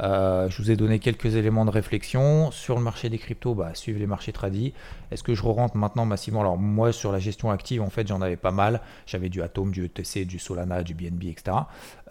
Euh, 0.00 0.48
je 0.48 0.62
vous 0.62 0.70
ai 0.70 0.76
donné 0.76 1.00
quelques 1.00 1.34
éléments 1.34 1.64
de 1.64 1.70
réflexion. 1.70 2.52
Sur 2.52 2.76
le 2.76 2.82
marché 2.82 3.10
des 3.10 3.18
cryptos, 3.18 3.56
bah, 3.56 3.74
suivre 3.74 3.98
les 3.98 4.06
marchés 4.06 4.32
tradis. 4.32 4.72
Est-ce 5.10 5.24
que 5.24 5.34
je 5.34 5.42
rentre 5.42 5.76
maintenant 5.76 6.06
massivement? 6.06 6.40
Alors 6.40 6.56
moi, 6.56 6.92
sur 6.92 7.10
la 7.10 7.18
gestion 7.18 7.50
active, 7.50 7.82
en 7.82 7.90
fait, 7.90 8.06
j'en 8.06 8.22
avais 8.22 8.36
pas 8.36 8.52
mal. 8.52 8.80
J'avais 9.06 9.28
du 9.28 9.42
Atom, 9.42 9.72
du 9.72 9.84
ETC, 9.84 10.24
du 10.24 10.38
Solana, 10.38 10.84
du 10.84 10.94
BNB, 10.94 11.24
etc. 11.24 11.56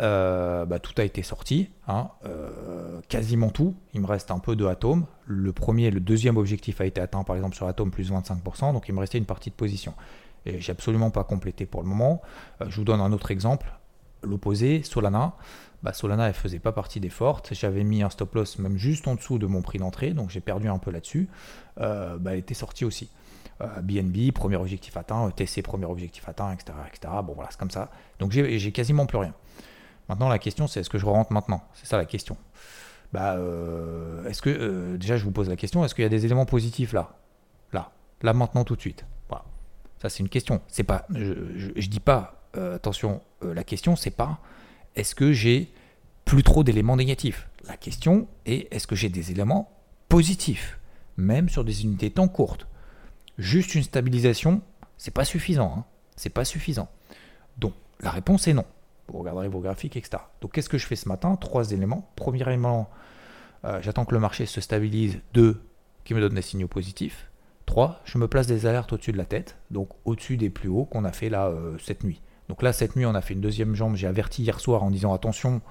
Euh, 0.01 0.65
bah, 0.65 0.79
tout 0.79 0.93
a 0.97 1.05
été 1.05 1.23
sorti, 1.23 1.69
hein. 1.87 2.09
euh, 2.25 2.99
quasiment 3.07 3.51
tout. 3.51 3.73
Il 3.93 4.01
me 4.01 4.07
reste 4.07 4.31
un 4.31 4.39
peu 4.39 4.57
de 4.57 4.65
Atom. 4.65 5.05
Le 5.25 5.53
premier 5.53 5.85
et 5.85 5.91
le 5.91 6.01
deuxième 6.01 6.35
objectif 6.35 6.81
a 6.81 6.85
été 6.85 6.99
atteint, 6.99 7.23
par 7.23 7.37
exemple, 7.37 7.55
sur 7.55 7.67
Atom, 7.67 7.89
plus 7.89 8.11
25%. 8.11 8.73
Donc 8.73 8.89
il 8.89 8.93
me 8.93 8.99
restait 8.99 9.17
une 9.17 9.25
partie 9.25 9.49
de 9.49 9.55
position. 9.55 9.93
Et 10.45 10.59
j'ai 10.59 10.73
absolument 10.73 11.09
pas 11.09 11.23
complété 11.23 11.65
pour 11.65 11.81
le 11.81 11.87
moment. 11.87 12.21
je 12.67 12.75
vous 12.75 12.83
donne 12.83 12.99
un 12.99 13.13
autre 13.13 13.31
exemple 13.31 13.73
l'opposé, 14.25 14.83
Solana. 14.83 15.33
Bah, 15.83 15.93
Solana, 15.93 16.27
elle 16.27 16.33
faisait 16.33 16.59
pas 16.59 16.71
partie 16.71 16.99
des 16.99 17.09
fortes. 17.09 17.53
J'avais 17.53 17.83
mis 17.83 18.01
un 18.01 18.09
stop 18.09 18.33
loss 18.33 18.57
même 18.57 18.77
juste 18.77 19.07
en 19.07 19.15
dessous 19.15 19.37
de 19.37 19.45
mon 19.45 19.61
prix 19.61 19.77
d'entrée, 19.77 20.11
donc 20.11 20.31
j'ai 20.31 20.41
perdu 20.41 20.67
un 20.67 20.79
peu 20.79 20.91
là-dessus. 20.91 21.29
Euh, 21.79 22.17
bah, 22.17 22.33
elle 22.33 22.39
était 22.39 22.53
sortie 22.53 22.85
aussi. 22.85 23.09
BNB, 23.59 24.17
euh, 24.17 24.31
premier 24.33 24.57
objectif 24.57 24.97
atteint, 24.97 25.29
ETC, 25.29 25.61
premier 25.61 25.85
objectif 25.85 26.27
atteint, 26.27 26.51
etc. 26.53 26.73
Bon, 27.23 27.33
voilà, 27.33 27.49
c'est 27.51 27.59
comme 27.59 27.71
ça. 27.71 27.89
Donc 28.19 28.31
j'ai 28.31 28.71
quasiment 28.71 29.05
plus 29.05 29.17
rien. 29.17 29.33
Maintenant, 30.09 30.27
la 30.27 30.39
question, 30.39 30.67
c'est 30.67 30.81
est-ce 30.81 30.89
que 30.89 30.97
je 30.97 31.05
rentre 31.05 31.31
maintenant? 31.31 31.61
C'est 31.73 31.85
ça 31.85 31.97
la 31.97 32.05
question. 32.05 32.37
Bah, 33.13 33.35
euh, 33.35 34.27
est-ce 34.27 34.41
que, 34.41 34.97
déjà, 34.97 35.17
je 35.17 35.23
vous 35.23 35.31
pose 35.31 35.49
la 35.49 35.55
question, 35.55 35.85
est-ce 35.85 35.95
qu'il 35.95 36.03
y 36.03 36.05
a 36.05 36.09
des 36.09 36.25
éléments 36.25 36.45
positifs 36.45 36.93
là? 36.93 37.15
Là, 37.71 37.91
là, 38.21 38.33
maintenant, 38.33 38.63
tout 38.63 38.75
de 38.75 38.81
suite. 38.81 39.05
Voilà. 39.29 39.45
Ça, 40.01 40.09
c'est 40.09 40.19
une 40.19 40.29
question. 40.29 40.61
C'est 40.67 40.83
pas, 40.83 41.05
je, 41.13 41.33
je 41.75 41.89
dis 41.89 41.99
pas 41.99 42.44
euh, 42.57 42.75
attention, 42.75 43.21
euh, 43.43 43.53
la 43.53 43.63
question 43.63 43.95
c'est 43.95 44.11
pas 44.11 44.39
est-ce 44.95 45.15
que 45.15 45.33
j'ai 45.33 45.71
plus 46.23 46.43
trop 46.43 46.63
d'éléments 46.63 46.95
négatifs? 46.95 47.49
La 47.67 47.77
question 47.77 48.27
est 48.45 48.73
est-ce 48.73 48.87
que 48.87 48.95
j'ai 48.95 49.09
des 49.09 49.31
éléments 49.31 49.71
positifs, 50.09 50.79
même 51.17 51.49
sur 51.49 51.63
des 51.63 51.83
unités 51.83 52.11
temps 52.11 52.27
courtes? 52.27 52.67
Juste 53.37 53.75
une 53.75 53.83
stabilisation, 53.83 54.61
c'est 54.97 55.13
pas 55.13 55.25
suffisant. 55.25 55.73
Hein. 55.77 55.85
C'est 56.15 56.29
pas 56.29 56.45
suffisant. 56.45 56.87
Donc 57.57 57.73
la 57.99 58.09
réponse 58.09 58.47
est 58.47 58.53
non. 58.53 58.65
Vous 59.07 59.19
regarderez 59.19 59.49
vos 59.49 59.59
graphiques, 59.59 59.97
etc. 59.97 60.23
Donc 60.41 60.53
qu'est-ce 60.53 60.69
que 60.69 60.77
je 60.77 60.87
fais 60.87 60.95
ce 60.95 61.09
matin? 61.09 61.35
Trois 61.35 61.71
éléments. 61.71 62.09
Premier 62.15 62.41
élément, 62.43 62.89
euh, 63.65 63.81
j'attends 63.81 64.05
que 64.05 64.13
le 64.13 64.19
marché 64.19 64.45
se 64.45 64.61
stabilise. 64.61 65.19
Deux, 65.33 65.61
qui 66.05 66.13
me 66.13 66.21
donne 66.21 66.35
des 66.35 66.41
signaux 66.41 66.67
positifs. 66.67 67.29
Trois, 67.65 68.01
je 68.05 68.17
me 68.17 68.27
place 68.27 68.47
des 68.47 68.65
alertes 68.65 68.93
au-dessus 68.93 69.11
de 69.11 69.17
la 69.17 69.25
tête, 69.25 69.57
donc 69.71 69.89
au-dessus 70.05 70.37
des 70.37 70.49
plus 70.49 70.69
hauts 70.69 70.85
qu'on 70.85 71.03
a 71.03 71.11
fait 71.11 71.29
là 71.29 71.51
cette 71.79 72.03
nuit. 72.03 72.21
Donc 72.49 72.61
là, 72.61 72.73
cette 72.73 72.95
nuit, 72.95 73.05
on 73.05 73.15
a 73.15 73.21
fait 73.21 73.33
une 73.33 73.41
deuxième 73.41 73.75
jambe. 73.75 73.95
J'ai 73.95 74.07
averti 74.07 74.43
hier 74.43 74.59
soir 74.59 74.83
en 74.83 74.91
disant 74.91 75.13
attention, 75.13 75.61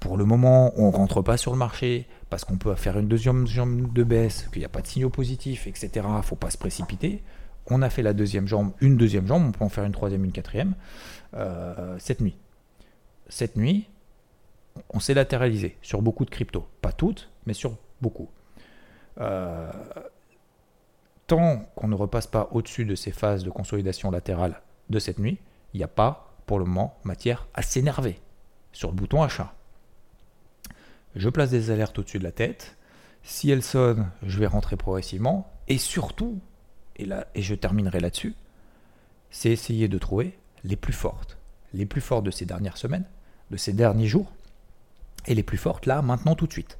pour 0.00 0.16
le 0.16 0.24
moment, 0.24 0.72
on 0.76 0.90
ne 0.90 0.96
rentre 0.96 1.22
pas 1.22 1.36
sur 1.36 1.52
le 1.52 1.58
marché 1.58 2.06
parce 2.28 2.44
qu'on 2.44 2.56
peut 2.56 2.74
faire 2.74 2.98
une 2.98 3.08
deuxième 3.08 3.46
jambe 3.46 3.92
de 3.92 4.02
baisse, 4.02 4.48
qu'il 4.52 4.60
n'y 4.60 4.66
a 4.66 4.68
pas 4.68 4.82
de 4.82 4.86
signaux 4.88 5.10
positifs, 5.10 5.66
etc. 5.66 5.90
Il 6.08 6.16
ne 6.16 6.22
faut 6.22 6.36
pas 6.36 6.50
se 6.50 6.58
précipiter. 6.58 7.22
On 7.68 7.82
a 7.82 7.90
fait 7.90 8.02
la 8.02 8.12
deuxième 8.12 8.48
jambe, 8.48 8.72
une 8.80 8.96
deuxième 8.96 9.28
jambe, 9.28 9.44
on 9.46 9.52
peut 9.52 9.64
en 9.64 9.68
faire 9.68 9.84
une 9.84 9.92
troisième, 9.92 10.24
une 10.24 10.32
quatrième, 10.32 10.74
euh, 11.34 11.96
cette 12.00 12.20
nuit. 12.20 12.36
Cette 13.28 13.56
nuit, 13.56 13.88
on 14.90 14.98
s'est 14.98 15.14
latéralisé 15.14 15.76
sur 15.82 16.02
beaucoup 16.02 16.24
de 16.24 16.30
cryptos. 16.30 16.66
Pas 16.80 16.92
toutes, 16.92 17.30
mais 17.46 17.54
sur 17.54 17.76
beaucoup. 18.00 18.28
Euh, 19.20 19.70
tant 21.28 21.64
qu'on 21.76 21.86
ne 21.86 21.94
repasse 21.94 22.26
pas 22.26 22.48
au-dessus 22.50 22.84
de 22.84 22.96
ces 22.96 23.12
phases 23.12 23.44
de 23.44 23.50
consolidation 23.50 24.10
latérale 24.10 24.60
de 24.90 24.98
cette 24.98 25.18
nuit, 25.18 25.38
il 25.74 25.78
n'y 25.78 25.84
a 25.84 25.88
pas, 25.88 26.34
pour 26.46 26.58
le 26.58 26.64
moment, 26.64 26.98
matière 27.04 27.46
à 27.54 27.62
s'énerver 27.62 28.20
sur 28.72 28.90
le 28.90 28.94
bouton 28.94 29.22
achat. 29.22 29.54
Je 31.14 31.28
place 31.28 31.50
des 31.50 31.70
alertes 31.70 31.98
au-dessus 31.98 32.18
de 32.18 32.24
la 32.24 32.32
tête. 32.32 32.76
Si 33.22 33.50
elles 33.50 33.62
sonnent, 33.62 34.10
je 34.22 34.38
vais 34.38 34.46
rentrer 34.46 34.76
progressivement. 34.76 35.50
Et 35.68 35.78
surtout, 35.78 36.40
et, 36.96 37.04
là, 37.04 37.26
et 37.34 37.42
je 37.42 37.54
terminerai 37.54 38.00
là-dessus, 38.00 38.34
c'est 39.30 39.50
essayer 39.50 39.88
de 39.88 39.98
trouver 39.98 40.38
les 40.64 40.76
plus 40.76 40.92
fortes. 40.92 41.38
Les 41.72 41.86
plus 41.86 42.00
fortes 42.00 42.24
de 42.24 42.30
ces 42.30 42.44
dernières 42.44 42.76
semaines, 42.76 43.06
de 43.50 43.56
ces 43.56 43.72
derniers 43.72 44.06
jours, 44.06 44.32
et 45.26 45.34
les 45.34 45.42
plus 45.42 45.58
fortes 45.58 45.86
là, 45.86 46.02
maintenant, 46.02 46.34
tout 46.34 46.46
de 46.46 46.52
suite. 46.52 46.78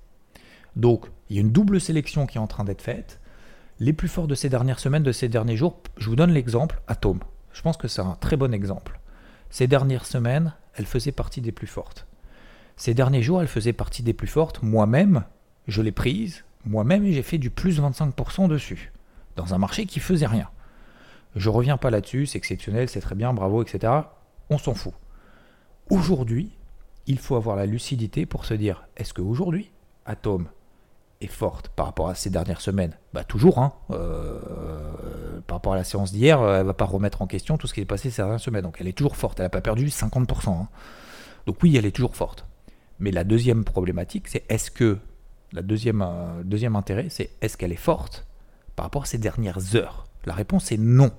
Donc, 0.77 1.07
il 1.29 1.37
y 1.37 1.39
a 1.39 1.43
une 1.43 1.53
double 1.53 1.81
sélection 1.81 2.27
qui 2.27 2.39
est 2.39 2.41
en 2.41 2.47
train 2.47 2.65
d'être 2.65 2.83
faite. 2.83 3.21
Les 3.79 3.93
plus 3.93 4.09
fortes 4.09 4.29
de 4.29 4.35
ces 4.35 4.49
dernières 4.49 4.79
semaines, 4.79 5.03
de 5.03 5.13
ces 5.13 5.29
derniers 5.29 5.57
jours, 5.57 5.81
je 5.97 6.09
vous 6.09 6.17
donne 6.17 6.33
l'exemple 6.33 6.81
Atome. 6.89 7.21
Je 7.53 7.63
pense 7.63 7.77
que 7.77 7.89
c'est 7.89 8.03
un 8.03 8.17
très 8.21 8.37
bon 8.37 8.55
exemple. 8.55 8.99
Ces 9.51 9.67
dernières 9.67 10.07
semaines, 10.07 10.55
elle 10.75 10.87
faisait 10.87 11.13
partie 11.13 11.41
des 11.41 11.53
plus 11.53 11.67
fortes. 11.67 12.07
Ces 12.77 12.95
derniers 12.95 13.23
jours, 13.23 13.41
elle 13.43 13.49
faisait 13.49 13.73
partie 13.73 14.03
des 14.03 14.15
plus 14.15 14.27
fortes. 14.27 14.63
Moi-même, 14.63 15.25
je 15.69 15.83
l'ai 15.83 15.93
prise. 15.93 16.45
Moi-même, 16.65 17.05
j'ai 17.11 17.23
fait 17.23 17.39
du 17.39 17.51
plus 17.51 17.81
25% 17.81 18.49
dessus. 18.49 18.93
Dans 19.37 19.55
un 19.55 19.59
marché 19.59 19.87
qui 19.87 20.01
faisait 20.01 20.27
rien. 20.27 20.49
Je 21.37 21.49
reviens 21.49 21.77
pas 21.77 21.91
là-dessus, 21.91 22.27
c'est 22.27 22.39
exceptionnel, 22.39 22.89
c'est 22.89 23.01
très 23.01 23.15
bien, 23.15 23.33
bravo, 23.33 23.63
etc. 23.63 23.93
On 24.51 24.59
s'en 24.59 24.75
fout. 24.75 24.95
Aujourd'hui, 25.91 26.51
il 27.07 27.19
faut 27.19 27.37
avoir 27.37 27.57
la 27.57 27.67
lucidité 27.67 28.27
pour 28.27 28.45
se 28.45 28.55
dire 28.55 28.87
est-ce 28.97 29.15
qu'aujourd'hui, 29.15 29.71
Atom 30.07 30.49
est 31.23 31.29
forte 31.29 31.69
par 31.69 31.87
rapport 31.87 32.09
à 32.09 32.15
ces 32.15 32.31
dernières 32.31 32.61
semaines 32.61 32.97
Bah 33.13 33.25
toujours, 33.25 33.59
hein. 33.59 33.73
Euh, 33.91 35.41
par 35.47 35.59
rapport 35.59 35.73
à 35.73 35.77
la 35.77 35.85
séance 35.85 36.13
d'hier, 36.13 36.41
euh, 36.41 36.61
elle 36.61 36.67
va 36.67 36.75
pas 36.75 36.85
remettre 36.85 37.23
en 37.23 37.27
question 37.27 37.57
tout 37.57 37.67
ce 37.67 37.75
qui 37.75 37.81
est 37.81 37.85
passé 37.85 38.11
ces 38.11 38.23
dernières 38.23 38.41
semaines. 38.41 38.63
Donc 38.63 38.77
elle 38.81 38.89
est 38.89 38.93
toujours 38.93 39.17
forte, 39.17 39.39
elle 39.41 39.47
n'a 39.47 39.51
pas 39.51 39.61
perdu 39.61 39.87
50%. 39.87 40.51
Hein. 40.51 40.69
Donc 41.47 41.63
oui, 41.63 41.77
elle 41.77 41.87
est 41.87 41.93
toujours 41.93 42.17
forte. 42.17 42.47
Mais 42.99 43.11
la 43.11 43.25
deuxième 43.25 43.65
problématique, 43.65 44.29
c'est 44.29 44.45
est-ce 44.49 44.71
que 44.71 44.99
la 45.53 45.63
deuxième, 45.63 46.03
euh, 46.03 46.43
deuxième 46.45 46.77
intérêt, 46.77 47.09
c'est 47.11 47.31
est-ce 47.41 47.57
qu'elle 47.57 47.73
est 47.73 47.77
forte 47.77 48.27
par 48.77 48.85
rapport 48.85 49.03
à 49.03 49.07
ces 49.07 49.19
dernières 49.19 49.77
heures? 49.77 50.07
La 50.25 50.35
réponse 50.35 50.73
est 50.73 50.79
non. 50.79 51.11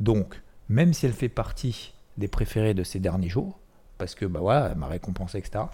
Donc, 0.00 0.42
même 0.68 0.92
si 0.92 1.06
elle 1.06 1.12
fait 1.12 1.28
partie 1.28 1.94
des 2.16 2.28
préférés 2.28 2.74
de 2.74 2.82
ces 2.82 2.98
derniers 2.98 3.28
jours, 3.28 3.58
parce 3.98 4.14
que 4.14 4.26
bah 4.26 4.40
voilà, 4.40 4.70
elle 4.72 4.78
m'a 4.78 4.88
récompensé, 4.88 5.38
etc. 5.38 5.64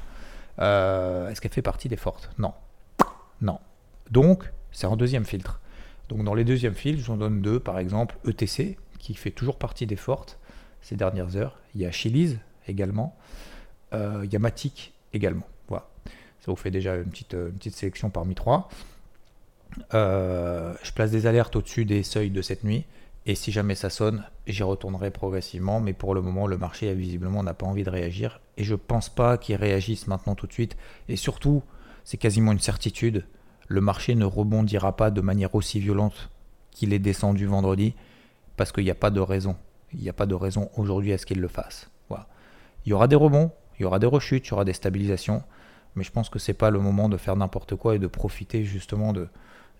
est-ce 0.59 1.41
qu'elle 1.41 1.53
fait 1.53 1.63
partie 1.63 1.89
des 1.89 1.97
fortes? 1.97 2.31
Non. 2.39 2.53
Non. 3.43 3.59
Donc, 4.11 4.51
c'est 4.71 4.87
un 4.87 4.97
deuxième 4.97 5.25
filtre. 5.25 5.61
Donc, 6.09 6.25
dans 6.25 6.35
les 6.35 6.45
deuxièmes 6.45 6.75
filtres, 6.75 7.05
j'en 7.05 7.17
donne 7.17 7.43
deux, 7.43 7.61
par 7.61 7.79
exemple 7.79 8.17
ETC, 8.27 8.79
qui 8.99 9.15
fait 9.15 9.31
toujours 9.31 9.59
partie 9.59 9.87
des 9.87 9.97
fortes 9.97 10.39
ces 10.81 10.97
dernières 10.97 11.37
heures. 11.37 11.59
Il 11.75 11.81
y 11.81 11.87
a 11.87 11.91
Chiliz 11.91 12.39
également. 12.67 13.17
Euh, 13.93 14.23
il 14.25 14.33
y 14.33 14.37
a 14.37 14.39
Matic 14.39 14.93
également. 15.13 15.47
Voilà. 15.69 15.87
Ça 16.41 16.51
vous 16.51 16.57
fait 16.57 16.71
déjà 16.71 16.97
une 16.97 17.11
petite, 17.11 17.37
petite 17.37 17.75
sélection 17.75 18.11
parmi 18.11 18.35
trois. 18.35 18.69
Euh, 19.95 20.75
je 20.83 20.93
place 20.93 21.11
des 21.11 21.27
alertes 21.27 21.57
au-dessus 21.57 21.85
des 21.85 22.03
seuils 22.03 22.31
de 22.31 22.43
cette 22.43 22.65
nuit. 22.65 22.85
Et 23.25 23.37
si 23.37 23.53
jamais 23.53 23.77
ça 23.77 23.89
sonne, 23.91 24.25
j'y 24.47 24.65
retournerai 24.65 25.11
progressivement. 25.11 25.81
Mais 25.81 25.93
pour 25.93 26.15
le 26.15 26.23
moment, 26.23 26.47
le 26.47 26.59
marché 26.59 26.93
visiblement 26.95 27.43
n'a 27.43 27.55
pas 27.55 27.67
envie 27.67 27.85
de 27.85 27.91
réagir. 27.91 28.41
Et 28.57 28.65
je 28.65 28.75
pense 28.75 29.09
pas 29.09 29.39
qu'il 29.39 29.57
réagisse 29.57 30.09
maintenant 30.09 30.35
tout 30.35 30.47
de 30.47 30.53
suite. 30.53 30.77
Et 31.09 31.17
surtout, 31.17 31.63
c'est 32.05 32.17
quasiment 32.17 32.53
une 32.53 32.61
certitude, 32.61 33.27
le 33.69 33.81
marché 33.81 34.15
ne 34.15 34.25
rebondira 34.25 34.97
pas 34.97 35.11
de 35.11 35.21
manière 35.21 35.55
aussi 35.55 35.81
violente 35.81 36.31
qu'il 36.71 36.93
est 36.93 36.99
descendu 36.99 37.47
vendredi, 37.47 37.95
parce 38.57 38.73
qu'il 38.73 38.85
n'y 38.85 38.91
a 38.91 38.95
pas 38.95 39.11
de 39.11 39.21
raison. 39.21 39.57
Il 39.93 40.01
n'y 40.01 40.09
a 40.09 40.15
pas 40.15 40.27
de 40.27 40.35
raison 40.35 40.71
aujourd'hui 40.77 41.13
à 41.13 41.19
ce 41.19 41.27
qu'il 41.27 41.41
le 41.41 41.49
fasse. 41.49 41.91
Voilà. 42.09 42.27
Il 42.85 42.91
y 42.91 42.93
aura 42.93 43.09
des 43.09 43.17
rebonds, 43.17 43.51
il 43.79 43.83
y 43.83 43.85
aura 43.85 43.99
des 43.99 44.07
rechutes, 44.07 44.47
il 44.47 44.51
y 44.51 44.55
aura 44.55 44.65
des 44.65 44.73
stabilisations, 44.73 45.43
mais 45.95 46.05
je 46.05 46.13
pense 46.13 46.29
que 46.29 46.39
ce 46.39 46.51
n'est 46.51 46.57
pas 46.57 46.71
le 46.71 46.81
moment 46.81 47.09
de 47.09 47.17
faire 47.17 47.37
n'importe 47.37 47.77
quoi 47.77 47.95
et 47.95 47.99
de 47.99 48.07
profiter 48.07 48.65
justement 48.65 49.13
de, 49.13 49.29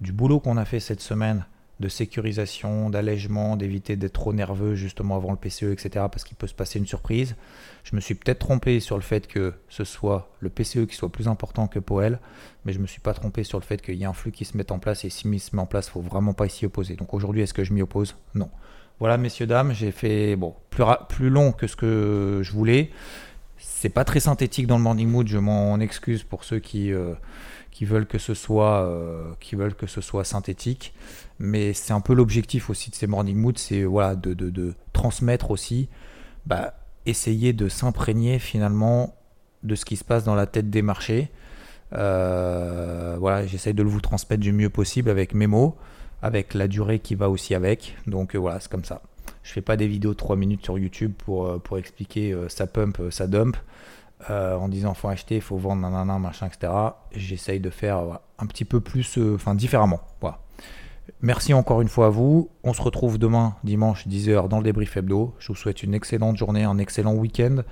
du 0.01 0.13
boulot 0.13 0.41
qu'on 0.41 0.57
a 0.57 0.65
fait 0.65 0.81
cette 0.81 1.01
semaine 1.01 1.47
de 1.81 1.89
sécurisation, 1.89 2.91
d'allègement, 2.91 3.57
d'éviter 3.57 3.97
d'être 3.97 4.13
trop 4.13 4.33
nerveux 4.33 4.75
justement 4.75 5.17
avant 5.17 5.31
le 5.31 5.37
PCE, 5.37 5.65
etc. 5.65 5.91
parce 6.11 6.25
qu'il 6.25 6.37
peut 6.37 6.47
se 6.47 6.55
passer 6.55 6.79
une 6.79 6.87
surprise. 6.87 7.35
Je 7.85 7.97
me 7.97 8.01
suis 8.01 8.15
peut-être 8.15 8.39
trompé 8.39 8.79
sur 8.81 8.97
le 8.97 9.03
fait 9.03 9.27
que 9.27 9.55
ce 9.69 9.85
soit 9.85 10.31
le 10.41 10.49
PCE 10.49 10.87
qui 10.87 10.95
soit 10.95 11.11
plus 11.11 11.29
important 11.29 11.67
que 11.67 11.79
Poel, 11.79 12.21
mais 12.65 12.73
je 12.73 12.79
me 12.79 12.87
suis 12.87 13.01
pas 13.01 13.15
trompé 13.15 13.43
sur 13.43 13.59
le 13.59 13.65
fait 13.65 13.83
qu'il 13.83 13.97
y 13.97 14.05
a 14.05 14.09
un 14.09 14.13
flux 14.13 14.33
qui 14.33 14.45
se 14.45 14.57
met 14.57 14.71
en 14.71 14.79
place 14.79 15.05
et 15.05 15.11
s'il 15.11 15.41
se 15.41 15.57
met 15.57 15.63
en 15.63 15.67
place, 15.67 15.89
il 15.89 15.91
faut 15.91 16.01
vraiment 16.01 16.35
pas 16.35 16.49
s'y 16.49 16.67
opposer. 16.67 16.95
Donc 16.95 17.15
aujourd'hui, 17.15 17.43
est-ce 17.43 17.55
que 17.55 17.65
je 17.65 17.73
m'y 17.73 17.83
oppose? 17.83 18.17
Non. 18.35 18.51
Voilà, 19.01 19.17
messieurs, 19.17 19.47
dames, 19.47 19.73
j'ai 19.73 19.91
fait 19.91 20.37
bon, 20.37 20.55
plus, 20.71 20.85
plus 21.09 21.29
long 21.29 21.51
que 21.51 21.67
ce 21.67 21.75
que 21.75 22.41
je 22.43 22.53
voulais. 22.53 22.91
C'est 23.59 23.89
pas 23.89 24.05
très 24.05 24.21
synthétique 24.21 24.69
dans 24.69 24.77
le 24.77 24.83
morning 24.85 25.09
mood, 25.09 25.27
je 25.27 25.39
m'en 25.39 25.81
excuse 25.81 26.23
pour 26.23 26.45
ceux 26.45 26.61
qui, 26.61 26.93
euh, 26.93 27.15
qui, 27.73 27.85
veulent 27.85 28.07
que 28.07 28.19
ce 28.19 28.35
soit, 28.35 28.83
euh, 28.83 29.33
qui 29.41 29.57
veulent 29.57 29.75
que 29.75 29.89
ce 29.89 30.01
soit 30.01 30.23
synthétique. 30.23 30.95
Mais 31.43 31.73
c'est 31.73 31.93
un 31.93 32.01
peu 32.01 32.15
l'objectif 32.15 32.71
aussi 32.71 32.91
de 32.91 32.95
ces 32.95 33.09
morning 33.09 33.37
moods, 33.37 33.55
c'est 33.57 33.83
voilà, 33.83 34.15
de, 34.15 34.33
de, 34.33 34.75
transmettre 34.93 35.51
aussi, 35.51 35.89
bah, 36.47 36.75
essayer 37.05 37.53
de 37.53 37.69
s'imprégner 37.69 38.39
finalement 38.39 39.17
de 39.65 39.75
ce 39.75 39.85
qui 39.85 39.97
se 39.97 40.05
passe 40.05 40.23
dans 40.23 40.37
la 40.37 40.47
tête 40.47 40.71
des 40.71 40.83
marchés. 40.83 41.31
Euh, 41.95 43.17
voilà, 43.19 43.45
j'essaye 43.47 43.75
de 43.75 43.83
le 43.83 43.89
vous 43.89 44.01
transmettre 44.01 44.41
du 44.41 44.53
mieux 44.53 44.71
possible 44.71 45.11
avec 45.11 45.35
mes 45.35 45.49
mots, 45.49 45.77
avec 46.23 46.55
la 46.55 46.69
durée 46.69 47.01
qui 47.01 47.17
va 47.17 47.29
aussi 47.29 47.57
avec. 47.57 47.97
Donc 48.07 48.37
voilà, 48.37 48.61
c'est 48.61 48.71
comme 48.71 48.85
ça. 48.85 49.03
Je 49.43 49.51
fais 49.51 49.63
pas 49.63 49.77
des 49.77 49.89
vidéos 49.89 50.13
de 50.13 50.17
3 50.17 50.37
minutes 50.37 50.63
sur 50.65 50.79
YouTube 50.79 51.13
pour, 51.19 51.47
euh, 51.47 51.59
pour 51.59 51.79
expliquer 51.79 52.33
euh, 52.33 52.49
ça 52.49 52.69
pump, 52.69 53.01
euh, 53.01 53.11
ça 53.11 53.27
dump, 53.27 53.57
en 54.29 54.69
disant 54.69 54.95
faut 54.95 55.09
acheter, 55.09 55.41
faut 55.41 55.57
vendre, 55.57 55.83
nanana, 55.83 56.17
machin, 56.21 56.47
etc. 56.47 56.73
J'essaye 57.11 57.59
de 57.59 57.71
faire 57.71 58.21
un 58.39 58.47
petit 58.47 58.65
peu 58.65 58.79
plus, 58.81 59.19
enfin 59.35 59.57
différemment. 59.57 60.01
Voilà. 60.21 60.39
Merci 61.21 61.55
encore 61.55 61.81
une 61.83 61.89
fois 61.89 62.07
à 62.07 62.11
vous. 62.11 62.51
On 62.65 62.73
se 62.73 62.83
retrouve 62.83 63.19
demain, 63.19 63.57
dimanche, 63.65 64.07
10h, 64.07 64.49
dans 64.49 64.59
le 64.59 64.65
débrief 64.65 64.97
hebdo. 64.97 65.35
Je 65.39 65.49
vous 65.49 65.55
souhaite 65.55 65.83
une 65.83 65.95
excellente 65.95 66.37
journée, 66.37 66.65
un 66.65 66.79
excellent 66.79 67.15
week-end. 67.15 67.63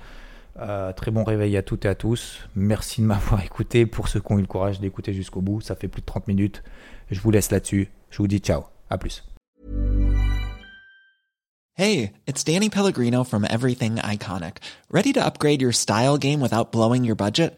très 0.95 1.11
bon 1.11 1.23
réveil 1.23 1.57
à 1.57 1.63
toutes 1.63 1.85
et 1.85 1.89
à 1.89 1.95
tous. 1.95 2.47
Merci 2.55 3.01
de 3.01 3.07
m'avoir 3.07 3.41
écouté. 3.45 3.85
Pour 3.85 4.07
ceux 4.07 4.19
qui 4.19 4.31
ont 4.31 4.37
eu 4.37 4.41
le 4.41 4.47
courage 4.47 4.79
d'écouter 4.79 5.13
jusqu'au 5.13 5.41
bout, 5.41 5.61
ça 5.61 5.75
fait 5.75 5.87
plus 5.87 6.01
de 6.01 6.05
30 6.05 6.27
minutes. 6.27 6.63
Je 7.09 7.19
vous 7.19 7.31
laisse 7.31 7.51
là-dessus. 7.51 7.89
Je 8.09 8.17
vous 8.17 8.27
dis 8.27 8.39
ciao. 8.39 8.63
À 8.89 8.97
plus. 8.97 9.23
Hey, 11.73 12.11
it's 12.27 12.43
Danny 12.43 12.69
Pellegrino 12.69 13.23
from 13.23 13.45
Everything 13.45 13.95
Iconic. 13.95 14.57
Ready 14.91 15.13
to 15.13 15.25
upgrade 15.25 15.61
your 15.61 15.71
style 15.71 16.17
game 16.17 16.41
without 16.41 16.71
blowing 16.71 17.05
your 17.05 17.15
budget? 17.15 17.57